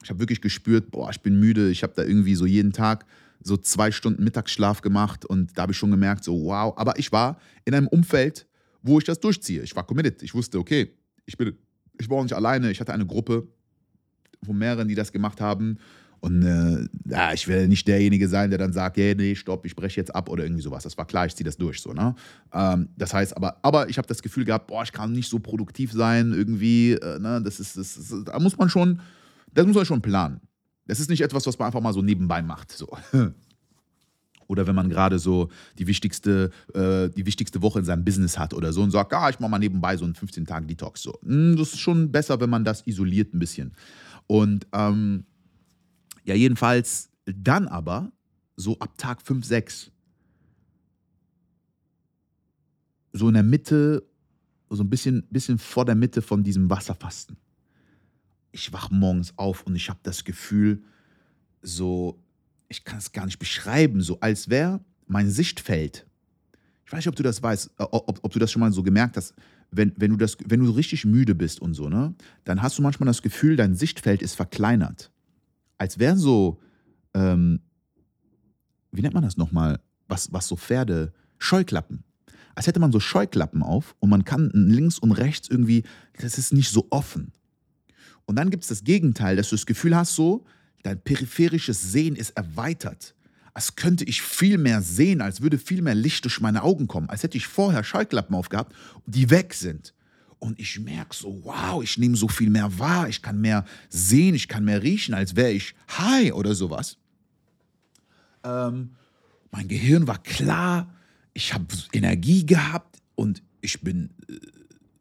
Ich 0.02 0.10
habe 0.10 0.20
wirklich 0.20 0.40
gespürt, 0.40 0.90
boah, 0.90 1.10
ich 1.10 1.20
bin 1.20 1.38
müde. 1.38 1.70
Ich 1.70 1.82
habe 1.82 1.92
da 1.94 2.02
irgendwie 2.02 2.34
so 2.34 2.46
jeden 2.46 2.72
Tag 2.72 3.06
so 3.42 3.56
zwei 3.56 3.90
Stunden 3.90 4.24
Mittagsschlaf 4.24 4.80
gemacht 4.80 5.24
und 5.24 5.56
da 5.56 5.62
habe 5.62 5.72
ich 5.72 5.78
schon 5.78 5.90
gemerkt, 5.90 6.24
so 6.24 6.44
wow. 6.44 6.74
Aber 6.76 6.98
ich 6.98 7.12
war 7.12 7.38
in 7.64 7.74
einem 7.74 7.86
Umfeld, 7.88 8.46
wo 8.82 8.98
ich 8.98 9.04
das 9.04 9.20
durchziehe. 9.20 9.62
Ich 9.62 9.76
war 9.76 9.86
committed. 9.86 10.22
Ich 10.22 10.34
wusste, 10.34 10.58
okay, 10.58 10.90
ich 11.26 11.36
bin, 11.36 11.56
ich 11.98 12.08
war 12.08 12.22
nicht 12.22 12.34
alleine. 12.34 12.70
Ich 12.70 12.80
hatte 12.80 12.92
eine 12.92 13.06
Gruppe 13.06 13.46
von 14.44 14.56
mehreren, 14.56 14.88
die 14.88 14.94
das 14.94 15.12
gemacht 15.12 15.40
haben. 15.40 15.78
Und 16.20 16.42
äh, 16.42 16.86
ja, 17.06 17.32
ich 17.32 17.48
will 17.48 17.66
nicht 17.66 17.88
derjenige 17.88 18.28
sein, 18.28 18.50
der 18.50 18.58
dann 18.58 18.72
sagt, 18.72 18.98
hey, 18.98 19.14
nee, 19.14 19.34
stopp, 19.34 19.64
ich 19.64 19.74
breche 19.74 19.96
jetzt 19.98 20.14
ab 20.14 20.28
oder 20.28 20.44
irgendwie 20.44 20.62
sowas. 20.62 20.82
Das 20.82 20.98
war 20.98 21.06
klar, 21.06 21.26
ich 21.26 21.34
ziehe 21.34 21.46
das 21.46 21.56
durch. 21.56 21.80
So, 21.80 21.92
ne? 21.92 22.14
Ähm, 22.52 22.90
das 22.96 23.14
heißt 23.14 23.36
aber, 23.36 23.56
aber 23.62 23.88
ich 23.88 23.96
habe 23.96 24.06
das 24.06 24.22
Gefühl 24.22 24.44
gehabt, 24.44 24.66
boah, 24.66 24.82
ich 24.82 24.92
kann 24.92 25.12
nicht 25.12 25.30
so 25.30 25.38
produktiv 25.38 25.92
sein, 25.92 26.32
irgendwie. 26.32 26.92
Äh, 26.92 27.18
ne? 27.18 27.40
das 27.42 27.58
ist, 27.58 27.76
das 27.78 27.96
ist, 27.96 28.14
da 28.26 28.38
muss 28.38 28.58
man 28.58 28.68
schon, 28.68 29.00
das 29.54 29.66
muss 29.66 29.76
man 29.76 29.86
schon 29.86 30.02
planen. 30.02 30.40
Das 30.86 31.00
ist 31.00 31.08
nicht 31.08 31.22
etwas, 31.22 31.46
was 31.46 31.58
man 31.58 31.66
einfach 31.66 31.80
mal 31.80 31.94
so 31.94 32.02
nebenbei 32.02 32.42
macht. 32.42 32.72
So. 32.72 32.88
Oder 34.46 34.66
wenn 34.66 34.74
man 34.74 34.90
gerade 34.90 35.20
so 35.20 35.48
die 35.78 35.86
wichtigste, 35.86 36.50
äh, 36.74 37.08
die 37.08 37.24
wichtigste 37.24 37.62
Woche 37.62 37.78
in 37.78 37.84
seinem 37.84 38.04
Business 38.04 38.36
hat 38.36 38.52
oder 38.52 38.72
so 38.72 38.82
und 38.82 38.90
sagt, 38.90 39.12
ah, 39.14 39.30
ich 39.30 39.38
mache 39.38 39.48
mal 39.48 39.60
nebenbei 39.60 39.96
so 39.96 40.04
einen 40.04 40.14
15-Tage-Detox. 40.14 41.02
So. 41.02 41.16
Hm, 41.22 41.56
das 41.56 41.72
ist 41.72 41.78
schon 41.78 42.10
besser, 42.10 42.40
wenn 42.40 42.50
man 42.50 42.64
das 42.64 42.84
isoliert 42.84 43.32
ein 43.32 43.38
bisschen. 43.38 43.72
Und 44.26 44.66
ähm, 44.72 45.24
ja, 46.24 46.34
jedenfalls 46.34 47.10
dann 47.24 47.68
aber 47.68 48.12
so 48.56 48.78
ab 48.78 48.96
Tag 48.98 49.22
5, 49.22 49.44
6 49.44 49.90
so 53.12 53.28
in 53.28 53.34
der 53.34 53.42
Mitte, 53.42 54.06
so 54.68 54.82
ein 54.82 54.90
bisschen, 54.90 55.26
bisschen 55.30 55.58
vor 55.58 55.84
der 55.84 55.94
Mitte 55.94 56.22
von 56.22 56.42
diesem 56.42 56.70
Wasserfasten. 56.70 57.36
Ich 58.52 58.72
wache 58.72 58.94
morgens 58.94 59.36
auf 59.36 59.64
und 59.64 59.74
ich 59.76 59.88
habe 59.88 60.00
das 60.02 60.24
Gefühl, 60.24 60.82
so, 61.62 62.20
ich 62.68 62.84
kann 62.84 62.98
es 62.98 63.12
gar 63.12 63.26
nicht 63.26 63.38
beschreiben, 63.38 64.00
so 64.00 64.18
als 64.20 64.48
wäre 64.48 64.80
mein 65.06 65.30
Sichtfeld. 65.30 66.06
Ich 66.84 66.92
weiß 66.92 66.98
nicht, 66.98 67.08
ob 67.08 67.16
du 67.16 67.22
das 67.22 67.42
weißt, 67.42 67.70
äh, 67.78 67.82
ob, 67.90 68.20
ob 68.22 68.32
du 68.32 68.38
das 68.38 68.50
schon 68.50 68.60
mal 68.60 68.72
so 68.72 68.82
gemerkt 68.82 69.16
hast, 69.16 69.34
wenn, 69.70 69.92
wenn, 69.96 70.10
du 70.10 70.16
das, 70.16 70.36
wenn 70.46 70.60
du 70.60 70.70
richtig 70.70 71.04
müde 71.04 71.34
bist 71.34 71.60
und 71.60 71.74
so, 71.74 71.88
ne, 71.88 72.14
dann 72.44 72.62
hast 72.62 72.78
du 72.78 72.82
manchmal 72.82 73.06
das 73.06 73.22
Gefühl, 73.22 73.56
dein 73.56 73.74
Sichtfeld 73.74 74.22
ist 74.22 74.34
verkleinert. 74.34 75.12
Als 75.80 75.98
wären 75.98 76.18
so, 76.18 76.60
ähm, 77.14 77.60
wie 78.92 79.00
nennt 79.00 79.14
man 79.14 79.22
das 79.22 79.38
nochmal, 79.38 79.80
was, 80.08 80.30
was 80.30 80.46
so 80.46 80.54
Pferde, 80.54 81.14
Scheuklappen. 81.38 82.04
Als 82.54 82.66
hätte 82.66 82.80
man 82.80 82.92
so 82.92 83.00
Scheuklappen 83.00 83.62
auf 83.62 83.96
und 83.98 84.10
man 84.10 84.26
kann 84.26 84.50
links 84.52 84.98
und 84.98 85.12
rechts 85.12 85.48
irgendwie, 85.48 85.84
das 86.20 86.36
ist 86.36 86.52
nicht 86.52 86.68
so 86.68 86.86
offen. 86.90 87.32
Und 88.26 88.36
dann 88.36 88.50
gibt 88.50 88.64
es 88.64 88.68
das 88.68 88.84
Gegenteil, 88.84 89.36
dass 89.36 89.48
du 89.48 89.56
das 89.56 89.64
Gefühl 89.64 89.96
hast, 89.96 90.14
so, 90.14 90.44
dein 90.82 91.00
peripherisches 91.00 91.80
Sehen 91.80 92.14
ist 92.14 92.36
erweitert. 92.36 93.14
Als 93.54 93.74
könnte 93.74 94.04
ich 94.04 94.20
viel 94.20 94.58
mehr 94.58 94.82
sehen, 94.82 95.22
als 95.22 95.40
würde 95.40 95.56
viel 95.56 95.80
mehr 95.80 95.94
Licht 95.94 96.24
durch 96.24 96.42
meine 96.42 96.62
Augen 96.62 96.88
kommen, 96.88 97.08
als 97.08 97.22
hätte 97.22 97.38
ich 97.38 97.46
vorher 97.46 97.84
Schallklappen 97.84 98.36
aufgehabt, 98.36 98.74
die 99.06 99.30
weg 99.30 99.54
sind. 99.54 99.94
Und 100.40 100.58
ich 100.58 100.80
merke 100.80 101.14
so, 101.14 101.44
wow, 101.44 101.82
ich 101.82 101.98
nehme 101.98 102.16
so 102.16 102.26
viel 102.26 102.50
mehr 102.50 102.78
wahr, 102.78 103.08
ich 103.08 103.22
kann 103.22 103.40
mehr 103.40 103.64
sehen, 103.90 104.34
ich 104.34 104.48
kann 104.48 104.64
mehr 104.64 104.82
riechen, 104.82 105.14
als 105.14 105.36
wäre 105.36 105.52
ich 105.52 105.74
high 105.96 106.32
oder 106.32 106.54
sowas. 106.54 106.96
Ähm, 108.42 108.96
mein 109.50 109.68
Gehirn 109.68 110.06
war 110.06 110.22
klar, 110.22 110.94
ich 111.34 111.52
habe 111.52 111.66
Energie 111.92 112.46
gehabt 112.46 112.98
und 113.14 113.42
ich 113.60 113.82
bin, 113.82 114.10
äh, 114.28 114.38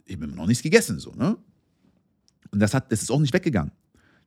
ich 0.05 0.19
bin 0.19 0.35
noch 0.35 0.45
nichts 0.45 0.61
gegessen. 0.61 0.99
So, 0.99 1.13
ne? 1.13 1.37
Und 2.51 2.59
das, 2.59 2.73
hat, 2.73 2.91
das 2.91 3.01
ist 3.01 3.09
auch 3.09 3.19
nicht 3.19 3.33
weggegangen. 3.33 3.71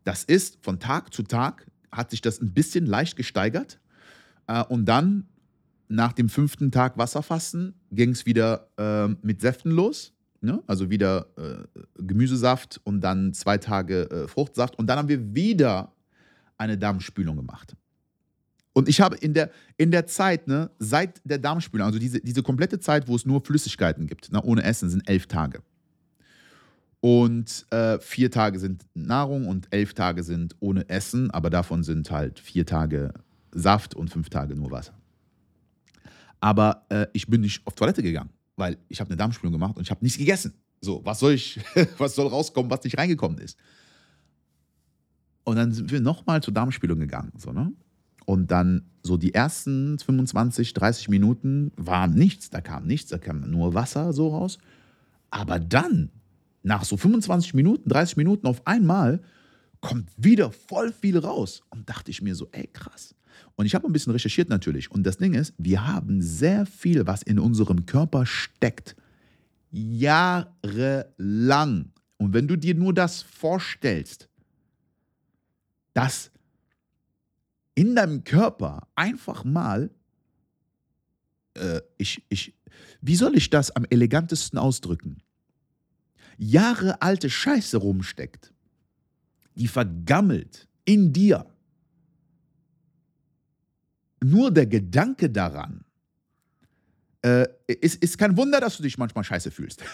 Das 0.05 0.25
ist 0.25 0.59
von 0.63 0.81
Tag 0.81 1.13
zu 1.13 1.23
Tag 1.23 1.67
hat 1.93 2.11
sich 2.11 2.23
das 2.23 2.41
ein 2.41 2.55
bisschen 2.55 2.87
leicht 2.87 3.17
gesteigert. 3.17 3.79
Äh, 4.47 4.65
und 4.65 4.87
dann, 4.87 5.29
nach 5.89 6.15
dem 6.15 6.31
fünften 6.31 6.71
Tag 6.71 6.97
Wasserfasten, 6.97 7.75
ging 7.91 8.11
es 8.11 8.25
wieder 8.25 8.71
äh, 8.79 9.09
mit 9.23 9.43
Säften 9.43 9.73
los. 9.73 10.15
Ne? 10.43 10.61
Also 10.67 10.91
wieder 10.91 11.27
äh, 11.37 12.03
Gemüsesaft 12.03 12.81
und 12.83 13.01
dann 13.01 13.33
zwei 13.33 13.59
Tage 13.59 14.11
äh, 14.11 14.29
Fruchtsaft. 14.29 14.77
Und 14.77 14.89
dann 14.89 14.99
haben 14.99 15.09
wir 15.09 15.35
wieder 15.35 15.93
eine 16.59 16.77
Darmspülung 16.77 17.37
gemacht. 17.37 17.77
Und 18.73 18.89
ich 18.89 19.01
habe 19.01 19.17
in 19.17 19.35
der, 19.35 19.51
in 19.77 19.93
der 19.93 20.07
Zeit, 20.07 20.49
ne, 20.49 20.71
seit 20.81 21.21
der 21.25 21.39
Darmspülung, 21.39 21.87
also 21.87 21.99
diese, 21.99 22.21
diese 22.21 22.43
komplette 22.43 22.81
Zeit, 22.81 23.07
wo 23.07 23.15
es 23.15 23.25
nur 23.25 23.45
Flüssigkeiten 23.45 24.07
gibt, 24.07 24.33
ne, 24.33 24.43
ohne 24.43 24.65
Essen, 24.65 24.91
sind 24.91 25.09
elf 25.09 25.27
Tage. 25.27 25.63
Und 27.01 27.67
äh, 27.71 27.99
vier 28.01 28.31
Tage 28.31 28.59
sind 28.59 28.87
Nahrung 28.95 29.47
und 29.47 29.69
elf 29.71 29.95
Tage 29.95 30.25
sind 30.25 30.57
ohne 30.61 30.89
Essen, 30.89 31.31
aber 31.31 31.51
davon 31.51 31.85
sind 31.85 32.11
halt 32.11 32.41
vier 32.41 32.67
Tage 32.67 33.13
Saft 33.53 33.95
und 33.95 34.09
fünf 34.09 34.29
Tage 34.29 34.57
nur 34.57 34.71
Wasser. 34.71 34.95
Aber 36.41 36.87
äh, 36.89 37.07
ich 37.13 37.29
bin 37.29 37.43
nicht 37.43 37.65
auf 37.67 37.75
Toilette 37.75 38.03
gegangen, 38.03 38.31
weil 38.57 38.79
ich 38.89 39.01
habe 39.01 39.11
eine 39.11 39.17
Darmspülung 39.17 39.53
gemacht 39.53 39.77
und 39.77 39.83
ich 39.83 39.91
habe 39.91 40.03
nichts 40.05 40.19
gegessen. 40.19 40.55
So, 40.81 41.05
was 41.05 41.21
soll 41.21 41.33
ich, 41.33 41.61
was 41.99 42.15
soll 42.15 42.27
rauskommen, 42.27 42.71
was 42.71 42.85
nicht 42.85 42.99
reingekommen 42.99 43.39
ist? 43.39 43.59
Und 45.45 45.57
dann 45.57 45.73
sind 45.73 45.91
wir 45.91 46.01
nochmal 46.01 46.43
zur 46.43 46.55
Darmspülung 46.55 46.99
gegangen. 47.01 47.33
So, 47.37 47.53
ne? 47.53 47.73
Und 48.25 48.51
dann 48.51 48.91
so 49.03 49.17
die 49.17 49.35
ersten 49.35 49.99
25, 49.99 50.75
30 50.75 51.09
Minuten 51.09 51.73
war 51.77 52.07
nichts, 52.07 52.51
da 52.51 52.61
kam 52.61 52.87
nichts, 52.87 53.11
da 53.11 53.19
kam 53.19 53.51
nur 53.51 53.75
Wasser 53.75 54.13
so 54.13 54.29
raus. 54.29 54.59
Aber 55.31 55.59
dann 55.59 56.11
nach 56.63 56.85
so 56.85 56.97
25 56.97 57.55
Minuten, 57.55 57.89
30 57.89 58.17
Minuten 58.17 58.47
auf 58.47 58.67
einmal 58.67 59.21
kommt 59.81 60.09
wieder 60.17 60.53
voll 60.53 60.93
viel 60.93 61.19
raus. 61.19 61.63
Und 61.71 61.89
dachte 61.89 62.11
ich 62.11 62.23
mir 62.23 62.35
so, 62.35 62.49
ey, 62.53 62.69
krass. 62.73 63.15
Und 63.57 63.67
ich 63.67 63.75
habe 63.75 63.87
ein 63.87 63.93
bisschen 63.93 64.13
recherchiert 64.13 64.49
natürlich. 64.49 64.91
Und 64.91 65.05
das 65.05 65.19
Ding 65.19 65.35
ist, 65.35 65.53
wir 65.59 65.87
haben 65.87 66.23
sehr 66.23 66.67
viel, 66.67 67.07
was 67.07 67.23
in 67.23 67.39
unserem 67.39 67.87
Körper 67.87 68.27
steckt. 68.27 68.97
Jahrelang. 69.71 71.13
Und 72.17 72.35
wenn 72.35 72.47
du 72.47 72.57
dir 72.57 72.75
nur 72.75 72.95
das 72.95 73.23
vorstellst, 73.23 74.29
dass 75.95 76.31
in 77.75 77.95
deinem 77.95 78.25
Körper 78.25 78.87
einfach 78.95 79.45
mal, 79.45 79.91
äh, 81.55 81.81
ich, 81.99 82.23
ich, 82.29 82.55
wie 83.01 83.17
soll 83.17 83.37
ich 83.37 83.51
das 83.51 83.71
am 83.71 83.85
elegantesten 83.89 84.59
ausdrücken? 84.59 85.23
Jahre 86.39 87.01
alte 87.03 87.31
Scheiße 87.31 87.77
rumsteckt, 87.77 88.53
die 89.55 89.69
vergammelt 89.69 90.69
in 90.85 91.13
dir. 91.13 91.47
Nur 94.23 94.51
der 94.51 94.67
Gedanke 94.67 95.29
daran, 95.31 95.85
äh, 97.23 97.47
ist, 97.67 98.03
ist 98.03 98.19
kein 98.19 98.37
Wunder, 98.37 98.61
dass 98.61 98.77
du 98.77 98.83
dich 98.83 98.99
manchmal 98.99 99.25
scheiße 99.25 99.51
fühlst. 99.51 99.83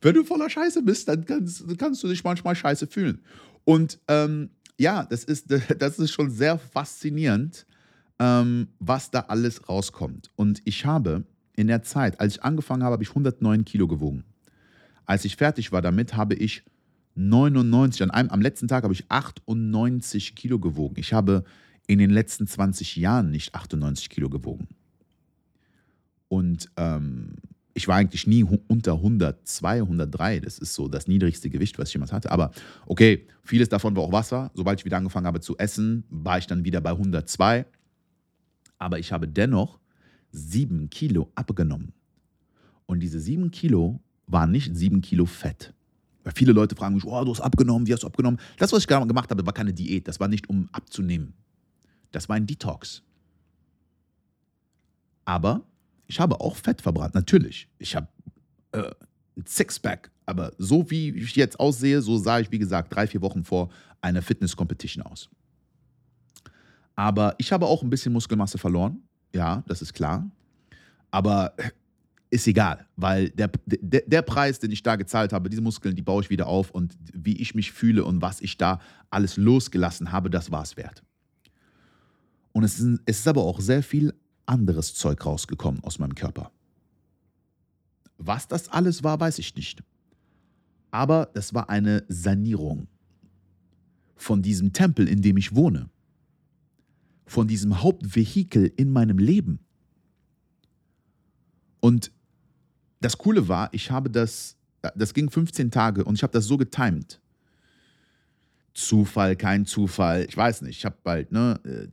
Wenn 0.00 0.14
du 0.14 0.24
voller 0.24 0.48
Scheiße 0.50 0.82
bist, 0.82 1.08
dann 1.08 1.24
kannst, 1.24 1.64
kannst 1.78 2.02
du 2.02 2.08
dich 2.08 2.22
manchmal 2.22 2.54
scheiße 2.54 2.86
fühlen. 2.86 3.22
Und 3.64 3.98
ähm, 4.08 4.50
ja, 4.78 5.04
das 5.04 5.24
ist, 5.24 5.46
das 5.78 5.98
ist 5.98 6.12
schon 6.12 6.30
sehr 6.30 6.58
faszinierend, 6.58 7.66
ähm, 8.18 8.68
was 8.78 9.10
da 9.10 9.20
alles 9.20 9.68
rauskommt. 9.68 10.30
Und 10.36 10.60
ich 10.64 10.84
habe 10.84 11.24
in 11.56 11.66
der 11.66 11.82
Zeit, 11.82 12.20
als 12.20 12.36
ich 12.36 12.42
angefangen 12.44 12.82
habe, 12.82 12.92
habe 12.92 13.02
ich 13.02 13.10
109 13.10 13.64
Kilo 13.64 13.88
gewogen. 13.88 14.24
Als 15.06 15.24
ich 15.24 15.36
fertig 15.36 15.72
war 15.72 15.82
damit, 15.82 16.14
habe 16.14 16.34
ich 16.34 16.62
99, 17.16 18.02
an 18.02 18.10
einem, 18.10 18.30
am 18.30 18.40
letzten 18.40 18.68
Tag 18.68 18.84
habe 18.84 18.94
ich 18.94 19.04
98 19.08 20.34
Kilo 20.34 20.58
gewogen. 20.58 20.96
Ich 20.98 21.12
habe 21.12 21.44
in 21.86 21.98
den 21.98 22.10
letzten 22.10 22.46
20 22.46 22.96
Jahren 22.96 23.30
nicht 23.30 23.54
98 23.54 24.10
Kilo 24.10 24.28
gewogen. 24.28 24.68
Und 26.28 26.70
ähm, 26.76 27.34
ich 27.74 27.88
war 27.88 27.96
eigentlich 27.96 28.26
nie 28.26 28.42
unter 28.42 28.94
102, 28.94 29.82
103. 29.82 30.40
Das 30.40 30.58
ist 30.58 30.74
so 30.74 30.88
das 30.88 31.08
niedrigste 31.08 31.50
Gewicht, 31.50 31.78
was 31.78 31.88
ich 31.88 31.94
jemals 31.94 32.12
hatte. 32.12 32.32
Aber 32.32 32.50
okay, 32.86 33.26
vieles 33.42 33.68
davon 33.68 33.94
war 33.94 34.02
auch 34.02 34.12
Wasser. 34.12 34.50
Sobald 34.54 34.80
ich 34.80 34.84
wieder 34.84 34.96
angefangen 34.96 35.26
habe 35.26 35.40
zu 35.40 35.56
essen, 35.58 36.04
war 36.08 36.38
ich 36.38 36.46
dann 36.46 36.64
wieder 36.64 36.80
bei 36.80 36.90
102. 36.90 37.66
Aber 38.78 38.98
ich 38.98 39.12
habe 39.12 39.28
dennoch 39.28 39.78
sieben 40.32 40.90
Kilo 40.90 41.30
abgenommen. 41.34 41.92
Und 42.86 43.00
diese 43.00 43.20
sieben 43.20 43.50
Kilo 43.50 44.00
waren 44.26 44.50
nicht 44.50 44.74
sieben 44.74 45.00
Kilo 45.00 45.26
Fett. 45.26 45.72
Weil 46.26 46.32
viele 46.34 46.50
Leute 46.50 46.74
fragen 46.74 46.96
mich, 46.96 47.04
oh, 47.04 47.24
du 47.24 47.30
hast 47.30 47.40
abgenommen, 47.40 47.86
wie 47.86 47.92
hast 47.92 48.02
du 48.02 48.08
abgenommen? 48.08 48.40
Das, 48.58 48.72
was 48.72 48.80
ich 48.80 48.88
gemacht 48.88 49.30
habe, 49.30 49.46
war 49.46 49.52
keine 49.52 49.72
Diät. 49.72 50.08
Das 50.08 50.18
war 50.18 50.26
nicht, 50.26 50.48
um 50.48 50.68
abzunehmen. 50.72 51.34
Das 52.10 52.28
war 52.28 52.34
ein 52.34 52.48
Detox. 52.48 53.00
Aber 55.24 55.62
ich 56.08 56.18
habe 56.18 56.40
auch 56.40 56.56
Fett 56.56 56.82
verbrannt, 56.82 57.14
natürlich. 57.14 57.68
Ich 57.78 57.94
habe 57.94 58.08
äh, 58.72 58.90
ein 59.36 59.46
Sixpack, 59.46 60.10
aber 60.24 60.50
so 60.58 60.90
wie 60.90 61.10
ich 61.10 61.36
jetzt 61.36 61.60
aussehe, 61.60 62.02
so 62.02 62.18
sah 62.18 62.40
ich, 62.40 62.50
wie 62.50 62.58
gesagt, 62.58 62.92
drei, 62.92 63.06
vier 63.06 63.22
Wochen 63.22 63.44
vor 63.44 63.70
einer 64.00 64.20
Fitness-Competition 64.20 65.04
aus. 65.04 65.30
Aber 66.96 67.36
ich 67.38 67.52
habe 67.52 67.66
auch 67.66 67.84
ein 67.84 67.90
bisschen 67.90 68.12
Muskelmasse 68.12 68.58
verloren. 68.58 69.00
Ja, 69.32 69.62
das 69.68 69.80
ist 69.80 69.92
klar. 69.92 70.28
Aber 71.12 71.54
ist 72.36 72.46
egal, 72.46 72.86
weil 72.96 73.30
der, 73.30 73.50
der, 73.66 74.02
der 74.06 74.22
Preis, 74.22 74.58
den 74.60 74.70
ich 74.70 74.82
da 74.82 74.96
gezahlt 74.96 75.32
habe, 75.32 75.50
diese 75.50 75.62
Muskeln, 75.62 75.96
die 75.96 76.02
baue 76.02 76.22
ich 76.22 76.30
wieder 76.30 76.46
auf 76.46 76.70
und 76.70 76.96
wie 77.12 77.36
ich 77.38 77.54
mich 77.54 77.72
fühle 77.72 78.04
und 78.04 78.22
was 78.22 78.40
ich 78.40 78.56
da 78.56 78.80
alles 79.10 79.36
losgelassen 79.36 80.12
habe, 80.12 80.30
das 80.30 80.50
war 80.50 80.62
es 80.62 80.76
wert. 80.76 81.02
Und 82.52 82.64
es 82.64 82.78
ist, 82.78 83.00
es 83.06 83.18
ist 83.18 83.28
aber 83.28 83.42
auch 83.42 83.60
sehr 83.60 83.82
viel 83.82 84.14
anderes 84.46 84.94
Zeug 84.94 85.26
rausgekommen 85.26 85.82
aus 85.84 85.98
meinem 85.98 86.14
Körper. 86.14 86.52
Was 88.18 88.48
das 88.48 88.68
alles 88.68 89.02
war, 89.04 89.20
weiß 89.20 89.38
ich 89.40 89.54
nicht. 89.56 89.82
Aber 90.90 91.30
das 91.34 91.52
war 91.52 91.68
eine 91.68 92.04
Sanierung. 92.08 92.88
von 94.16 94.42
diesem 94.42 94.72
Tempel, 94.72 95.08
in 95.08 95.20
dem 95.22 95.36
ich 95.36 95.54
wohne, 95.54 95.90
von 97.26 97.46
diesem 97.46 97.82
Hauptvehikel 97.82 98.72
in 98.76 98.90
meinem 98.90 99.18
Leben. 99.18 99.60
Und 101.80 102.12
das 103.00 103.18
Coole 103.18 103.48
war, 103.48 103.68
ich 103.72 103.90
habe 103.90 104.10
das, 104.10 104.56
das 104.94 105.14
ging 105.14 105.30
15 105.30 105.70
Tage 105.70 106.04
und 106.04 106.14
ich 106.14 106.22
habe 106.22 106.32
das 106.32 106.46
so 106.46 106.56
getimed. 106.56 107.20
Zufall, 108.74 109.36
kein 109.36 109.64
Zufall, 109.64 110.26
ich 110.28 110.36
weiß 110.36 110.62
nicht, 110.62 110.78
ich 110.78 110.84
habe 110.84 110.96
bald, 111.02 111.32
ne, 111.32 111.58
äh, 111.64 111.88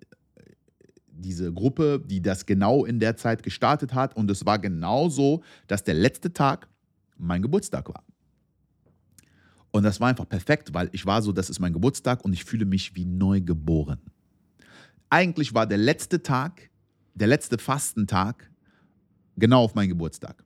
diese 1.08 1.54
Gruppe, 1.54 2.02
die 2.06 2.22
das 2.22 2.46
genau 2.46 2.86
in 2.86 3.00
der 3.00 3.16
Zeit 3.16 3.44
gestartet 3.44 3.94
hat 3.94 4.16
und 4.16 4.30
es 4.30 4.46
war 4.46 4.60
genau 4.60 5.10
so, 5.10 5.44
dass 5.68 5.84
der 5.84 5.94
letzte 5.94 6.34
Tag 6.34 6.68
mein 7.18 7.42
Geburtstag 7.42 7.88
war. 7.90 8.04
Und 9.72 9.84
das 9.84 10.00
war 10.00 10.10
einfach 10.10 10.28
perfekt, 10.28 10.74
weil 10.74 10.90
ich 10.92 11.06
war 11.06 11.22
so, 11.22 11.32
das 11.32 11.50
ist 11.50 11.60
mein 11.60 11.74
Geburtstag 11.74 12.24
und 12.24 12.34
ich 12.34 12.44
fühle 12.44 12.66
mich 12.66 12.96
wie 12.96 13.06
neu 13.06 13.42
geboren. 13.42 14.00
Eigentlich 15.10 15.54
war 15.54 15.66
der 15.66 15.78
letzte 15.78 16.22
Tag, 16.22 16.70
der 17.16 17.28
letzte 17.28 17.58
Fastentag 17.58 18.52
genau 19.36 19.64
auf 19.64 19.74
meinen 19.74 19.90
Geburtstag. 19.90 20.44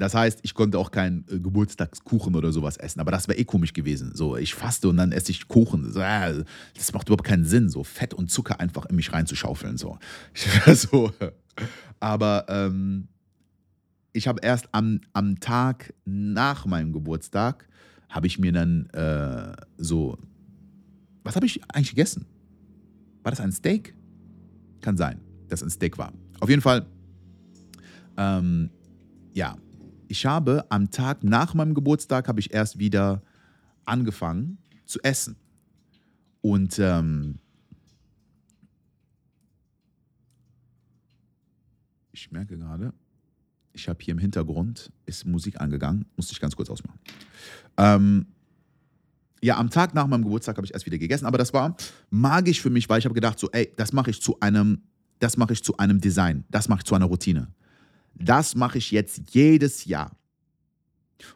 Das 0.00 0.14
heißt, 0.14 0.40
ich 0.42 0.54
konnte 0.54 0.78
auch 0.78 0.90
keinen 0.90 1.26
äh, 1.28 1.38
Geburtstagskuchen 1.38 2.34
oder 2.34 2.52
sowas 2.52 2.78
essen, 2.78 3.00
aber 3.00 3.10
das 3.10 3.28
wäre 3.28 3.38
eh 3.38 3.44
komisch 3.44 3.74
gewesen. 3.74 4.12
So, 4.14 4.34
ich 4.38 4.54
faste 4.54 4.88
und 4.88 4.96
dann 4.96 5.12
esse 5.12 5.30
ich 5.30 5.46
Kuchen. 5.46 5.94
Äh, 5.94 6.42
das 6.74 6.94
macht 6.94 7.08
überhaupt 7.08 7.24
keinen 7.24 7.44
Sinn, 7.44 7.68
so 7.68 7.84
Fett 7.84 8.14
und 8.14 8.30
Zucker 8.30 8.60
einfach 8.60 8.86
in 8.86 8.96
mich 8.96 9.12
reinzuschaufeln. 9.12 9.76
So. 9.76 9.98
so. 10.74 11.12
Aber 12.00 12.46
ähm, 12.48 13.08
ich 14.14 14.26
habe 14.26 14.40
erst 14.42 14.70
am, 14.72 15.02
am 15.12 15.38
Tag 15.38 15.92
nach 16.06 16.64
meinem 16.64 16.94
Geburtstag, 16.94 17.68
habe 18.08 18.26
ich 18.26 18.38
mir 18.38 18.52
dann 18.52 18.86
äh, 18.94 19.52
so, 19.76 20.16
was 21.24 21.36
habe 21.36 21.44
ich 21.44 21.60
eigentlich 21.74 21.90
gegessen? 21.90 22.24
War 23.22 23.32
das 23.32 23.40
ein 23.40 23.52
Steak? 23.52 23.94
Kann 24.80 24.96
sein, 24.96 25.20
dass 25.48 25.62
ein 25.62 25.68
Steak 25.68 25.98
war. 25.98 26.14
Auf 26.40 26.48
jeden 26.48 26.62
Fall, 26.62 26.86
ähm, 28.16 28.70
ja, 29.34 29.58
ich 30.10 30.26
habe 30.26 30.66
am 30.70 30.90
Tag 30.90 31.22
nach 31.22 31.54
meinem 31.54 31.72
Geburtstag 31.72 32.26
habe 32.26 32.40
ich 32.40 32.52
erst 32.52 32.80
wieder 32.80 33.22
angefangen 33.84 34.58
zu 34.84 34.98
essen. 35.04 35.36
Und 36.40 36.80
ähm, 36.80 37.38
ich 42.10 42.32
merke 42.32 42.58
gerade, 42.58 42.92
ich 43.72 43.88
habe 43.88 44.00
hier 44.02 44.10
im 44.10 44.18
Hintergrund 44.18 44.90
ist 45.06 45.24
Musik 45.26 45.60
angegangen, 45.60 46.06
musste 46.16 46.32
ich 46.32 46.40
ganz 46.40 46.56
kurz 46.56 46.70
ausmachen. 46.70 46.98
Ähm, 47.76 48.26
ja, 49.40 49.58
am 49.58 49.70
Tag 49.70 49.94
nach 49.94 50.08
meinem 50.08 50.24
Geburtstag 50.24 50.56
habe 50.56 50.66
ich 50.66 50.74
erst 50.74 50.86
wieder 50.86 50.98
gegessen, 50.98 51.24
aber 51.24 51.38
das 51.38 51.52
war 51.52 51.76
magisch 52.10 52.60
für 52.60 52.70
mich, 52.70 52.88
weil 52.88 52.98
ich 52.98 53.04
habe 53.04 53.14
gedacht, 53.14 53.38
so, 53.38 53.48
ey, 53.52 53.72
das 53.76 53.92
mache 53.92 54.10
ich 54.10 54.20
zu 54.20 54.40
einem, 54.40 54.82
das 55.20 55.36
mache 55.36 55.52
ich 55.52 55.62
zu 55.62 55.76
einem 55.76 56.00
Design, 56.00 56.44
das 56.50 56.68
mache 56.68 56.80
ich 56.80 56.84
zu 56.84 56.96
einer 56.96 57.06
Routine. 57.06 57.46
Das 58.14 58.54
mache 58.54 58.78
ich 58.78 58.90
jetzt 58.90 59.22
jedes 59.30 59.84
Jahr. 59.84 60.16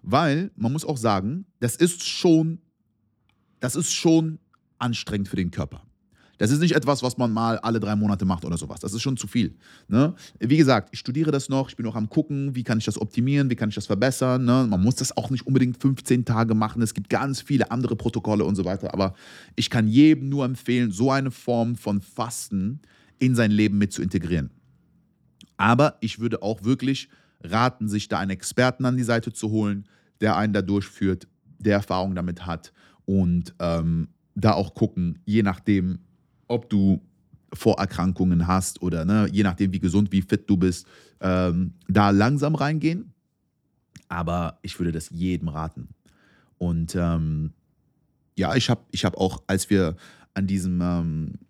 Weil, 0.03 0.51
man 0.57 0.73
muss 0.73 0.85
auch 0.85 0.97
sagen, 0.97 1.47
das 1.61 1.77
ist 1.77 2.07
schon, 2.07 2.59
das 3.61 3.77
ist 3.77 3.93
schon 3.93 4.39
anstrengend 4.79 5.29
für 5.29 5.37
den 5.37 5.51
Körper. 5.51 5.83
Das 6.39 6.51
ist 6.51 6.59
nicht 6.59 6.75
etwas, 6.75 7.03
was 7.03 7.17
man 7.17 7.33
mal 7.33 7.59
alle 7.59 7.79
drei 7.79 7.95
Monate 7.95 8.25
macht 8.25 8.45
oder 8.45 8.59
sowas. 8.59 8.81
Das 8.81 8.93
ist 8.93 9.03
schon 9.03 9.17
zu 9.17 9.27
viel. 9.27 9.55
Ne? 9.89 10.15
Wie 10.41 10.57
gesagt, 10.57 10.89
ich 10.93 10.99
studiere 10.99 11.31
das 11.31 11.49
noch, 11.49 11.69
ich 11.69 11.77
bin 11.77 11.87
noch 11.87 11.95
am 11.95 12.09
gucken, 12.09 12.55
wie 12.57 12.65
kann 12.65 12.79
ich 12.79 12.85
das 12.85 13.01
optimieren, 13.01 13.51
wie 13.51 13.57
kann 13.57 13.69
ich 13.69 13.75
das 13.77 13.87
verbessern. 13.87 14.45
Ne? 14.45 14.67
Man 14.69 14.83
muss 14.83 14.97
das 14.97 15.17
auch 15.17 15.31
nicht 15.31 15.47
unbedingt 15.47 15.81
15 15.81 16.25
Tage 16.25 16.55
machen. 16.55 16.83
Es 16.83 16.93
gibt 16.93 17.09
ganz 17.09 17.41
viele 17.41 17.71
andere 17.71 17.95
Protokolle 17.95 18.45
und 18.45 18.57
so 18.57 18.65
weiter. 18.65 18.93
Aber 18.93 19.15
ich 19.55 19.71
kann 19.71 19.87
jedem 19.87 20.29
nur 20.29 20.45
empfehlen, 20.45 20.91
so 20.91 21.11
eine 21.11 21.31
Form 21.31 21.77
von 21.77 22.01
Fasten 22.01 22.81
in 23.19 23.37
sein 23.37 23.53
Leben 23.53 23.79
mit 23.79 23.93
zu 23.93 24.03
integrieren. 24.03 24.51
Aber 25.57 25.97
ich 26.01 26.19
würde 26.19 26.43
auch 26.43 26.65
wirklich 26.65 27.09
raten, 27.43 27.89
sich 27.89 28.09
da 28.09 28.19
einen 28.19 28.31
Experten 28.31 28.85
an 28.85 28.97
die 28.97 29.03
Seite 29.03 29.33
zu 29.33 29.51
holen, 29.51 29.87
der 30.21 30.37
einen 30.37 30.53
da 30.53 30.63
durchführt, 30.63 31.29
der 31.59 31.75
Erfahrung 31.75 32.15
damit 32.15 32.47
hat 32.47 32.73
und 33.05 33.55
ähm, 33.59 34.09
da 34.35 34.53
auch 34.53 34.75
gucken, 34.75 35.19
je 35.25 35.43
nachdem, 35.43 36.01
ob 36.49 36.69
du 36.71 37.01
Vorerkrankungen 37.53 38.47
hast 38.47 38.83
oder 38.83 39.05
ne, 39.05 39.29
je 39.31 39.43
nachdem, 39.43 39.73
wie 39.73 39.79
gesund, 39.79 40.11
wie 40.13 40.23
fit 40.23 40.49
du 40.49 40.57
bist, 40.57 40.87
ähm, 41.21 41.75
da 41.89 42.11
langsam 42.11 42.55
reingehen. 42.55 43.13
Aber 44.09 44.59
ich 44.63 44.79
würde 44.79 44.93
das 44.93 45.11
jedem 45.11 45.49
raten. 45.49 45.89
Und 46.59 46.95
ähm, 46.97 47.53
ja, 48.37 48.55
ich 48.55 48.71
habe 48.71 48.83
ich 48.91 49.05
hab 49.05 49.17
auch, 49.17 49.43
als 49.47 49.71
wir 49.71 49.97
an 50.35 50.47
diesem 50.47 50.81
ähm, 50.81 51.33
äh, 51.43 51.44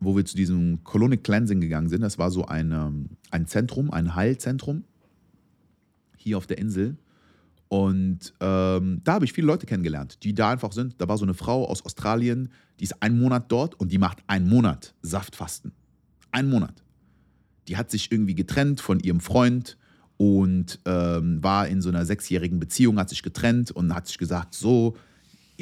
wo 0.00 0.16
wir 0.16 0.24
zu 0.24 0.36
diesem 0.36 0.82
Colonic 0.84 1.24
Cleansing 1.24 1.60
gegangen 1.60 1.88
sind. 1.88 2.00
Das 2.00 2.18
war 2.18 2.30
so 2.30 2.46
ein, 2.46 2.72
ähm, 2.72 3.10
ein 3.30 3.46
Zentrum, 3.46 3.90
ein 3.90 4.14
Heilzentrum 4.14 4.84
hier 6.16 6.36
auf 6.36 6.46
der 6.46 6.58
Insel. 6.58 6.96
Und 7.68 8.34
ähm, 8.40 9.00
da 9.02 9.14
habe 9.14 9.24
ich 9.24 9.32
viele 9.32 9.46
Leute 9.46 9.66
kennengelernt, 9.66 10.22
die 10.24 10.34
da 10.34 10.50
einfach 10.50 10.72
sind. 10.72 11.00
Da 11.00 11.08
war 11.08 11.16
so 11.16 11.24
eine 11.24 11.34
Frau 11.34 11.66
aus 11.66 11.84
Australien, 11.84 12.50
die 12.78 12.84
ist 12.84 13.02
einen 13.02 13.18
Monat 13.18 13.50
dort 13.50 13.78
und 13.80 13.90
die 13.90 13.98
macht 13.98 14.18
einen 14.26 14.48
Monat 14.48 14.94
Saftfasten. 15.00 15.72
Einen 16.32 16.50
Monat. 16.50 16.82
Die 17.68 17.76
hat 17.76 17.90
sich 17.90 18.12
irgendwie 18.12 18.34
getrennt 18.34 18.80
von 18.80 19.00
ihrem 19.00 19.20
Freund 19.20 19.78
und 20.18 20.80
ähm, 20.84 21.42
war 21.42 21.66
in 21.68 21.80
so 21.80 21.88
einer 21.88 22.04
sechsjährigen 22.04 22.60
Beziehung, 22.60 22.98
hat 22.98 23.08
sich 23.08 23.22
getrennt 23.22 23.70
und 23.70 23.94
hat 23.94 24.06
sich 24.06 24.18
gesagt, 24.18 24.54
so, 24.54 24.96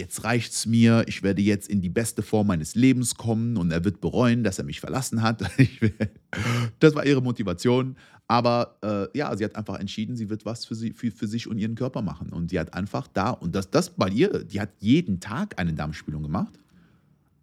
jetzt 0.00 0.24
reicht's 0.24 0.66
mir, 0.66 1.04
ich 1.06 1.22
werde 1.22 1.42
jetzt 1.42 1.68
in 1.68 1.80
die 1.80 1.88
beste 1.88 2.22
Form 2.22 2.48
meines 2.48 2.74
Lebens 2.74 3.14
kommen 3.14 3.56
und 3.56 3.70
er 3.70 3.84
wird 3.84 4.00
bereuen, 4.00 4.42
dass 4.42 4.58
er 4.58 4.64
mich 4.64 4.80
verlassen 4.80 5.22
hat. 5.22 5.42
das 6.80 6.94
war 6.94 7.06
ihre 7.06 7.22
Motivation. 7.22 7.96
Aber 8.26 8.78
äh, 8.82 9.18
ja, 9.18 9.36
sie 9.36 9.44
hat 9.44 9.56
einfach 9.56 9.78
entschieden, 9.78 10.16
sie 10.16 10.30
wird 10.30 10.44
was 10.46 10.64
für, 10.64 10.74
sie, 10.74 10.92
für, 10.92 11.10
für 11.10 11.26
sich 11.26 11.48
und 11.48 11.58
ihren 11.58 11.74
Körper 11.74 12.00
machen. 12.00 12.30
Und 12.30 12.50
die 12.50 12.58
hat 12.58 12.74
einfach 12.74 13.06
da, 13.08 13.30
und 13.30 13.54
das, 13.54 13.70
das 13.70 13.90
bei 13.90 14.08
ihr, 14.08 14.44
die 14.44 14.60
hat 14.60 14.70
jeden 14.78 15.20
Tag 15.20 15.58
eine 15.58 15.74
Darmspülung 15.74 16.22
gemacht. 16.22 16.58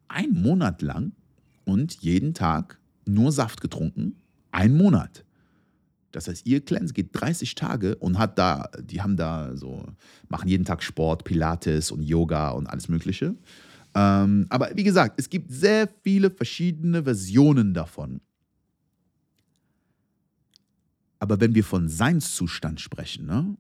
Einen 0.08 0.42
Monat 0.42 0.82
lang 0.82 1.12
und 1.66 1.96
jeden 2.02 2.34
Tag 2.34 2.80
nur 3.06 3.32
Saft 3.32 3.62
getrunken. 3.62 4.16
Ein 4.52 4.76
Monat. 4.76 5.26
Das 6.12 6.28
heißt, 6.28 6.46
ihr 6.48 6.64
Cleanse 6.64 6.94
geht 6.94 7.10
30 7.14 7.56
Tage 7.56 7.96
und 7.98 8.18
hat 8.18 8.38
da, 8.40 8.70
die 8.82 9.02
haben 9.02 9.18
da 9.18 9.56
so, 9.56 9.86
machen 10.30 10.48
jeden 10.48 10.66
Tag 10.66 10.82
Sport, 10.82 11.24
Pilates 11.24 11.92
und 11.92 12.02
Yoga 12.02 12.52
und 12.52 12.68
alles 12.68 12.88
Mögliche. 12.88 13.36
Ähm, 13.94 14.46
aber 14.50 14.72
wie 14.76 14.84
gesagt, 14.84 15.20
es 15.20 15.30
gibt 15.30 15.52
sehr 15.52 15.90
viele 16.04 16.30
verschiedene 16.32 17.04
Versionen 17.04 17.74
davon. 17.74 18.22
Aber 21.20 21.40
wenn 21.40 21.56
wir 21.56 21.64
von 21.64 21.90
Seinszustand 21.90 22.80
sprechen, 22.80 23.26
ne? 23.26 23.58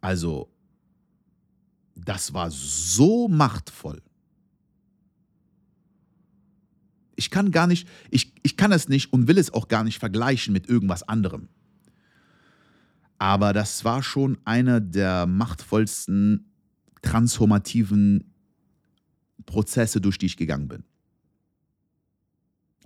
Also, 0.00 0.50
das 1.94 2.34
war 2.34 2.50
so 2.50 3.28
machtvoll. 3.28 4.02
Ich 7.16 7.30
kann 7.30 7.50
gar 7.50 7.66
nicht, 7.66 7.88
ich, 8.10 8.32
ich 8.42 8.56
kann 8.56 8.72
es 8.72 8.88
nicht 8.88 9.12
und 9.12 9.28
will 9.28 9.38
es 9.38 9.52
auch 9.52 9.68
gar 9.68 9.84
nicht 9.84 9.98
vergleichen 9.98 10.52
mit 10.52 10.68
irgendwas 10.68 11.02
anderem. 11.02 11.48
Aber 13.18 13.52
das 13.52 13.84
war 13.84 14.02
schon 14.02 14.38
einer 14.44 14.80
der 14.80 15.26
machtvollsten 15.26 16.50
transformativen 17.02 18.34
Prozesse, 19.46 20.00
durch 20.00 20.18
die 20.18 20.26
ich 20.26 20.36
gegangen 20.36 20.68
bin. 20.68 20.84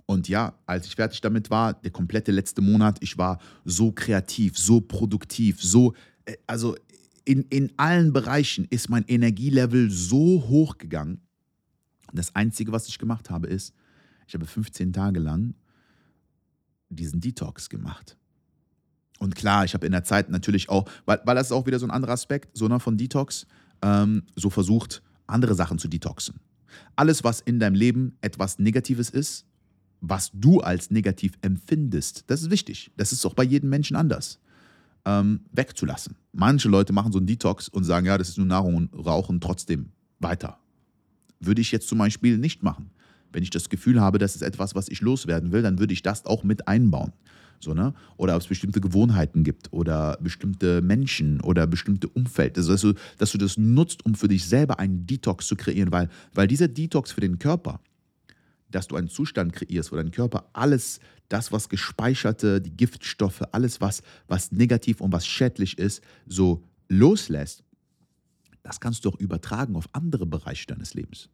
Und 0.05 0.27
ja, 0.27 0.57
als 0.65 0.87
ich 0.87 0.95
fertig 0.95 1.21
damit 1.21 1.49
war, 1.49 1.73
der 1.73 1.91
komplette 1.91 2.31
letzte 2.31 2.61
Monat, 2.61 2.97
ich 3.01 3.17
war 3.17 3.39
so 3.63 3.91
kreativ, 3.91 4.57
so 4.57 4.81
produktiv, 4.81 5.61
so, 5.61 5.93
äh, 6.25 6.35
also 6.47 6.75
in, 7.25 7.43
in 7.49 7.71
allen 7.77 8.11
Bereichen 8.11 8.65
ist 8.71 8.89
mein 8.89 9.03
Energielevel 9.07 9.91
so 9.91 10.47
hoch 10.47 10.79
gegangen. 10.79 11.21
Das 12.11 12.33
Einzige, 12.35 12.71
was 12.71 12.87
ich 12.87 12.97
gemacht 12.97 13.29
habe, 13.29 13.45
ist, 13.45 13.75
ich 14.29 14.35
habe 14.35 14.45
15 14.45 14.93
Tage 14.93 15.19
lang 15.19 15.55
diesen 16.89 17.19
Detox 17.19 17.67
gemacht. 17.67 18.15
Und 19.17 19.35
klar, 19.35 19.65
ich 19.65 19.73
habe 19.73 19.87
in 19.87 19.91
der 19.91 20.03
Zeit 20.03 20.29
natürlich 20.29 20.69
auch, 20.69 20.87
weil, 21.05 21.19
weil 21.25 21.35
das 21.35 21.47
ist 21.47 21.51
auch 21.51 21.65
wieder 21.65 21.79
so 21.79 21.87
ein 21.87 21.91
anderer 21.91 22.13
Aspekt, 22.13 22.55
so 22.55 22.67
ne, 22.67 22.79
von 22.79 22.95
Detox, 22.95 23.47
ähm, 23.81 24.23
so 24.35 24.51
versucht, 24.51 25.01
andere 25.25 25.55
Sachen 25.55 25.79
zu 25.79 25.87
detoxen. 25.87 26.39
Alles, 26.95 27.23
was 27.23 27.41
in 27.41 27.59
deinem 27.59 27.73
Leben 27.73 28.17
etwas 28.21 28.59
Negatives 28.59 29.09
ist, 29.09 29.45
was 29.99 30.29
du 30.31 30.61
als 30.61 30.91
negativ 30.91 31.33
empfindest, 31.41 32.25
das 32.27 32.43
ist 32.43 32.51
wichtig. 32.51 32.91
Das 32.97 33.11
ist 33.11 33.25
auch 33.25 33.33
bei 33.33 33.43
jedem 33.43 33.69
Menschen 33.69 33.95
anders. 33.95 34.39
Ähm, 35.05 35.41
wegzulassen. 35.51 36.15
Manche 36.33 36.69
Leute 36.69 36.93
machen 36.93 37.11
so 37.11 37.17
einen 37.17 37.27
Detox 37.27 37.67
und 37.67 37.83
sagen, 37.83 38.05
ja, 38.05 38.17
das 38.17 38.29
ist 38.29 38.37
nur 38.37 38.45
Nahrung 38.45 38.75
und 38.75 38.93
rauchen 38.93 39.41
trotzdem 39.41 39.89
weiter. 40.19 40.59
Würde 41.39 41.61
ich 41.61 41.71
jetzt 41.71 41.87
zum 41.87 41.97
Beispiel 41.97 42.37
nicht 42.37 42.61
machen. 42.61 42.91
Wenn 43.31 43.43
ich 43.43 43.49
das 43.49 43.69
Gefühl 43.69 44.01
habe, 44.01 44.17
das 44.17 44.35
ist 44.35 44.41
etwas, 44.41 44.75
was 44.75 44.89
ich 44.89 45.01
loswerden 45.01 45.51
will, 45.51 45.61
dann 45.61 45.79
würde 45.79 45.93
ich 45.93 46.01
das 46.01 46.25
auch 46.25 46.43
mit 46.43 46.67
einbauen. 46.67 47.13
So, 47.59 47.73
ne? 47.73 47.93
Oder 48.15 48.35
ob 48.35 48.41
es 48.41 48.47
bestimmte 48.47 48.79
Gewohnheiten 48.79 49.43
gibt 49.43 49.73
oder 49.73 50.17
bestimmte 50.21 50.81
Menschen 50.81 51.41
oder 51.41 51.67
bestimmte 51.67 52.07
Umfeld. 52.07 52.57
Also, 52.57 52.71
dass 52.71 52.81
du, 52.81 52.93
dass 53.17 53.31
du 53.31 53.37
das 53.37 53.57
nutzt, 53.57 54.05
um 54.05 54.15
für 54.15 54.29
dich 54.29 54.45
selber 54.45 54.79
einen 54.79 55.05
Detox 55.05 55.47
zu 55.47 55.55
kreieren, 55.55 55.91
weil, 55.91 56.09
weil 56.33 56.47
dieser 56.47 56.69
Detox 56.69 57.11
für 57.11 57.21
den 57.21 57.37
Körper, 57.37 57.81
dass 58.71 58.87
du 58.87 58.95
einen 58.95 59.09
Zustand 59.09 59.51
kreierst, 59.51 59.91
wo 59.91 59.97
dein 59.97 60.11
Körper 60.11 60.49
alles, 60.53 60.99
das, 61.27 61.51
was 61.51 61.69
gespeicherte, 61.69 62.61
die 62.61 62.75
Giftstoffe, 62.75 63.43
alles, 63.51 63.81
was, 63.81 64.03
was 64.27 64.51
negativ 64.51 65.01
und 65.01 65.11
was 65.11 65.27
schädlich 65.27 65.77
ist, 65.77 66.01
so 66.25 66.63
loslässt, 66.87 67.63
das 68.63 68.79
kannst 68.79 69.05
du 69.05 69.09
auch 69.09 69.19
übertragen 69.19 69.75
auf 69.75 69.89
andere 69.93 70.25
Bereiche 70.25 70.67
deines 70.67 70.93
Lebens. 70.93 71.29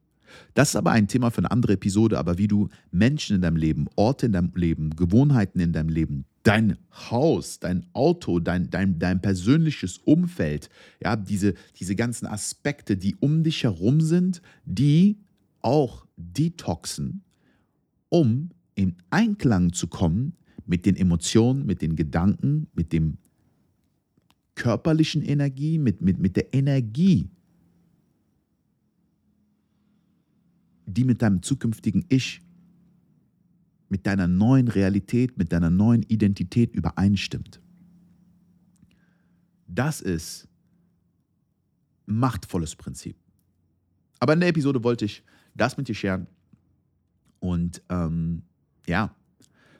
Das 0.53 0.69
ist 0.69 0.75
aber 0.75 0.91
ein 0.91 1.07
Thema 1.07 1.31
für 1.31 1.39
eine 1.39 1.51
andere 1.51 1.73
Episode, 1.73 2.17
aber 2.17 2.37
wie 2.37 2.47
du 2.47 2.69
Menschen 2.91 3.35
in 3.35 3.41
deinem 3.41 3.57
Leben, 3.57 3.87
Orte 3.95 4.27
in 4.27 4.31
deinem 4.31 4.51
Leben, 4.55 4.91
Gewohnheiten 4.91 5.59
in 5.59 5.73
deinem 5.73 5.89
Leben, 5.89 6.25
dein 6.43 6.77
Haus, 6.91 7.59
dein 7.59 7.85
Auto, 7.93 8.39
dein, 8.39 8.69
dein, 8.69 8.99
dein 8.99 9.21
persönliches 9.21 9.97
Umfeld, 9.97 10.69
ja, 11.03 11.15
diese, 11.15 11.55
diese 11.79 11.95
ganzen 11.95 12.27
Aspekte, 12.27 12.97
die 12.97 13.15
um 13.15 13.43
dich 13.43 13.63
herum 13.63 13.99
sind, 14.01 14.41
die 14.65 15.17
auch 15.61 16.05
detoxen, 16.17 17.23
um 18.09 18.51
in 18.75 18.95
Einklang 19.09 19.73
zu 19.73 19.87
kommen 19.87 20.33
mit 20.65 20.85
den 20.85 20.95
Emotionen, 20.95 21.65
mit 21.65 21.81
den 21.81 21.95
Gedanken, 21.95 22.67
mit 22.73 22.93
dem 22.93 23.17
körperlichen 24.55 25.21
Energie, 25.21 25.77
mit, 25.77 26.01
mit, 26.01 26.19
mit 26.19 26.35
der 26.35 26.53
Energie, 26.53 27.29
die 30.85 31.03
mit 31.03 31.21
deinem 31.21 31.41
zukünftigen 31.41 32.05
Ich, 32.09 32.41
mit 33.89 34.05
deiner 34.05 34.27
neuen 34.27 34.67
Realität, 34.67 35.37
mit 35.37 35.51
deiner 35.51 35.69
neuen 35.69 36.03
Identität 36.03 36.73
übereinstimmt. 36.75 37.61
Das 39.67 40.01
ist 40.01 40.47
machtvolles 42.05 42.75
Prinzip. 42.75 43.17
Aber 44.19 44.33
in 44.33 44.39
der 44.39 44.49
Episode 44.49 44.83
wollte 44.83 45.05
ich 45.05 45.23
das 45.55 45.77
mit 45.77 45.87
dir 45.87 45.95
scheren. 45.95 46.27
Und 47.39 47.81
ähm, 47.89 48.43
ja, 48.87 49.13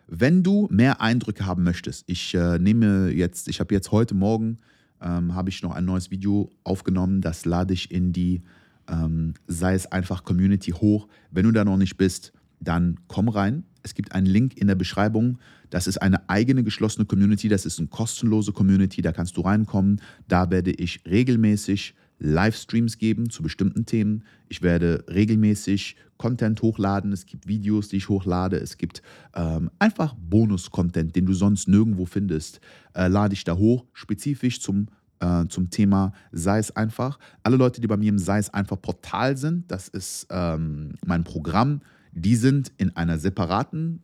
wenn 0.07 0.43
du 0.43 0.67
mehr 0.69 1.01
Eindrücke 1.01 1.45
haben 1.45 1.63
möchtest, 1.63 2.03
ich 2.07 2.33
äh, 2.35 2.59
nehme 2.59 3.09
jetzt, 3.11 3.47
ich 3.47 3.59
habe 3.59 3.73
jetzt 3.73 3.91
heute 3.91 4.13
Morgen, 4.13 4.59
ähm, 5.01 5.33
habe 5.33 5.49
ich 5.49 5.63
noch 5.63 5.73
ein 5.73 5.85
neues 5.85 6.11
Video 6.11 6.51
aufgenommen, 6.63 7.21
das 7.21 7.45
lade 7.45 7.73
ich 7.73 7.91
in 7.91 8.13
die 8.13 8.43
ähm, 8.89 9.33
sei 9.47 9.73
es 9.73 9.91
einfach 9.91 10.23
Community 10.23 10.71
hoch. 10.71 11.07
Wenn 11.31 11.45
du 11.45 11.51
da 11.51 11.65
noch 11.65 11.77
nicht 11.77 11.97
bist, 11.97 12.33
dann 12.59 12.99
komm 13.07 13.29
rein. 13.29 13.63
Es 13.83 13.93
gibt 13.93 14.13
einen 14.13 14.25
Link 14.25 14.57
in 14.57 14.67
der 14.67 14.75
Beschreibung. 14.75 15.37
Das 15.69 15.87
ist 15.87 16.01
eine 16.01 16.27
eigene 16.29 16.63
geschlossene 16.63 17.05
Community. 17.05 17.49
Das 17.49 17.65
ist 17.65 17.79
eine 17.79 17.87
kostenlose 17.87 18.51
Community. 18.51 19.01
Da 19.01 19.11
kannst 19.11 19.37
du 19.37 19.41
reinkommen. 19.41 20.01
Da 20.27 20.49
werde 20.49 20.71
ich 20.71 21.01
regelmäßig 21.05 21.93
Livestreams 22.19 22.97
geben 22.97 23.29
zu 23.29 23.43
bestimmten 23.43 23.85
Themen. 23.85 24.23
Ich 24.47 24.61
werde 24.61 25.03
regelmäßig 25.09 25.97
Content 26.17 26.61
hochladen. 26.61 27.11
Es 27.11 27.25
gibt 27.25 27.47
Videos, 27.47 27.89
die 27.89 27.97
ich 27.97 28.09
hochlade. 28.09 28.57
Es 28.57 28.77
gibt 28.77 29.01
ähm, 29.35 29.69
einfach 29.79 30.15
Bonus-Content, 30.15 31.15
den 31.15 31.25
du 31.25 31.33
sonst 31.33 31.67
nirgendwo 31.67 32.05
findest. 32.05 32.61
Äh, 32.93 33.07
lade 33.07 33.33
ich 33.33 33.43
da 33.43 33.57
hoch, 33.57 33.85
spezifisch 33.93 34.61
zum 34.61 34.87
äh, 35.19 35.45
zum 35.47 35.69
Thema 35.69 36.13
Sei 36.31 36.59
es 36.59 36.75
einfach. 36.75 37.19
Alle 37.43 37.57
Leute, 37.57 37.81
die 37.81 37.87
bei 37.87 37.97
mir 37.97 38.09
im 38.09 38.19
Sei 38.19 38.37
es 38.37 38.53
einfach 38.53 38.81
Portal 38.81 39.37
sind, 39.37 39.69
das 39.71 39.87
ist 39.87 40.27
ähm, 40.29 40.93
mein 41.05 41.23
Programm, 41.23 41.81
die 42.11 42.35
sind 42.35 42.71
in 42.77 42.95
einer 42.95 43.17
separaten 43.17 44.01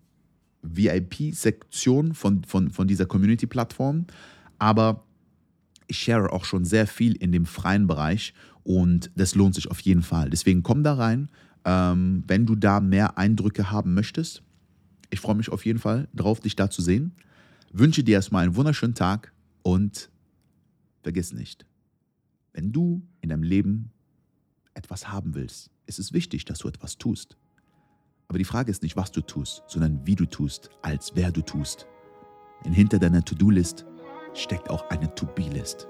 VIP-Sektion 0.63 2.13
von, 2.13 2.43
von, 2.43 2.69
von 2.69 2.87
dieser 2.87 3.05
Community-Plattform. 3.05 4.05
Aber 4.59 5.03
ich 5.87 5.97
share 5.97 6.31
auch 6.31 6.45
schon 6.45 6.65
sehr 6.65 6.87
viel 6.87 7.15
in 7.15 7.31
dem 7.31 7.45
freien 7.45 7.87
Bereich 7.87 8.33
und 8.63 9.11
das 9.15 9.35
lohnt 9.35 9.55
sich 9.55 9.69
auf 9.69 9.79
jeden 9.81 10.03
Fall. 10.03 10.29
Deswegen 10.29 10.63
komm 10.63 10.83
da 10.83 10.93
rein, 10.93 11.29
ähm, 11.65 12.23
wenn 12.27 12.45
du 12.45 12.55
da 12.55 12.79
mehr 12.79 13.17
Eindrücke 13.17 13.71
haben 13.71 13.93
möchtest. 13.93 14.43
Ich 15.09 15.19
freue 15.19 15.35
mich 15.35 15.49
auf 15.49 15.65
jeden 15.65 15.79
Fall 15.79 16.07
drauf, 16.13 16.39
dich 16.39 16.55
da 16.55 16.69
zu 16.69 16.81
sehen. 16.81 17.13
Wünsche 17.73 18.03
dir 18.03 18.13
erstmal 18.13 18.43
einen 18.43 18.55
wunderschönen 18.55 18.95
Tag 18.95 19.33
und 19.61 20.09
Vergiss 21.01 21.33
nicht, 21.33 21.65
wenn 22.53 22.71
du 22.71 23.01
in 23.21 23.29
deinem 23.29 23.43
Leben 23.43 23.91
etwas 24.73 25.07
haben 25.07 25.33
willst, 25.35 25.69
ist 25.85 25.99
es 25.99 26.13
wichtig, 26.13 26.45
dass 26.45 26.59
du 26.59 26.67
etwas 26.67 26.97
tust. 26.97 27.37
Aber 28.27 28.37
die 28.37 28.45
Frage 28.45 28.71
ist 28.71 28.83
nicht, 28.83 28.95
was 28.95 29.11
du 29.11 29.21
tust, 29.21 29.63
sondern 29.67 30.05
wie 30.05 30.15
du 30.15 30.25
tust, 30.25 30.69
als 30.81 31.15
wer 31.15 31.31
du 31.31 31.41
tust. 31.41 31.87
Denn 32.63 32.73
hinter 32.73 32.99
deiner 32.99 33.23
To-Do-List 33.23 33.85
steckt 34.33 34.69
auch 34.69 34.89
eine 34.89 35.13
To-Be-List. 35.15 35.87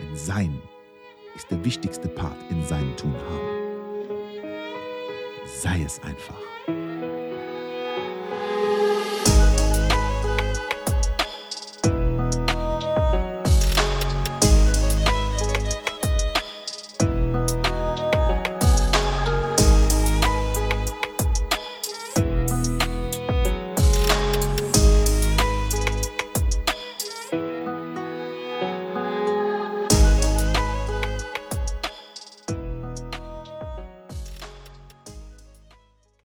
Denn 0.00 0.16
Sein 0.16 0.60
ist 1.34 1.50
der 1.50 1.64
wichtigste 1.64 2.08
Part 2.08 2.38
in 2.50 2.64
seinem 2.66 2.96
Tun 2.96 3.14
haben. 3.14 3.62
Sei 5.60 5.82
es 5.82 5.98
einfach. 6.02 6.38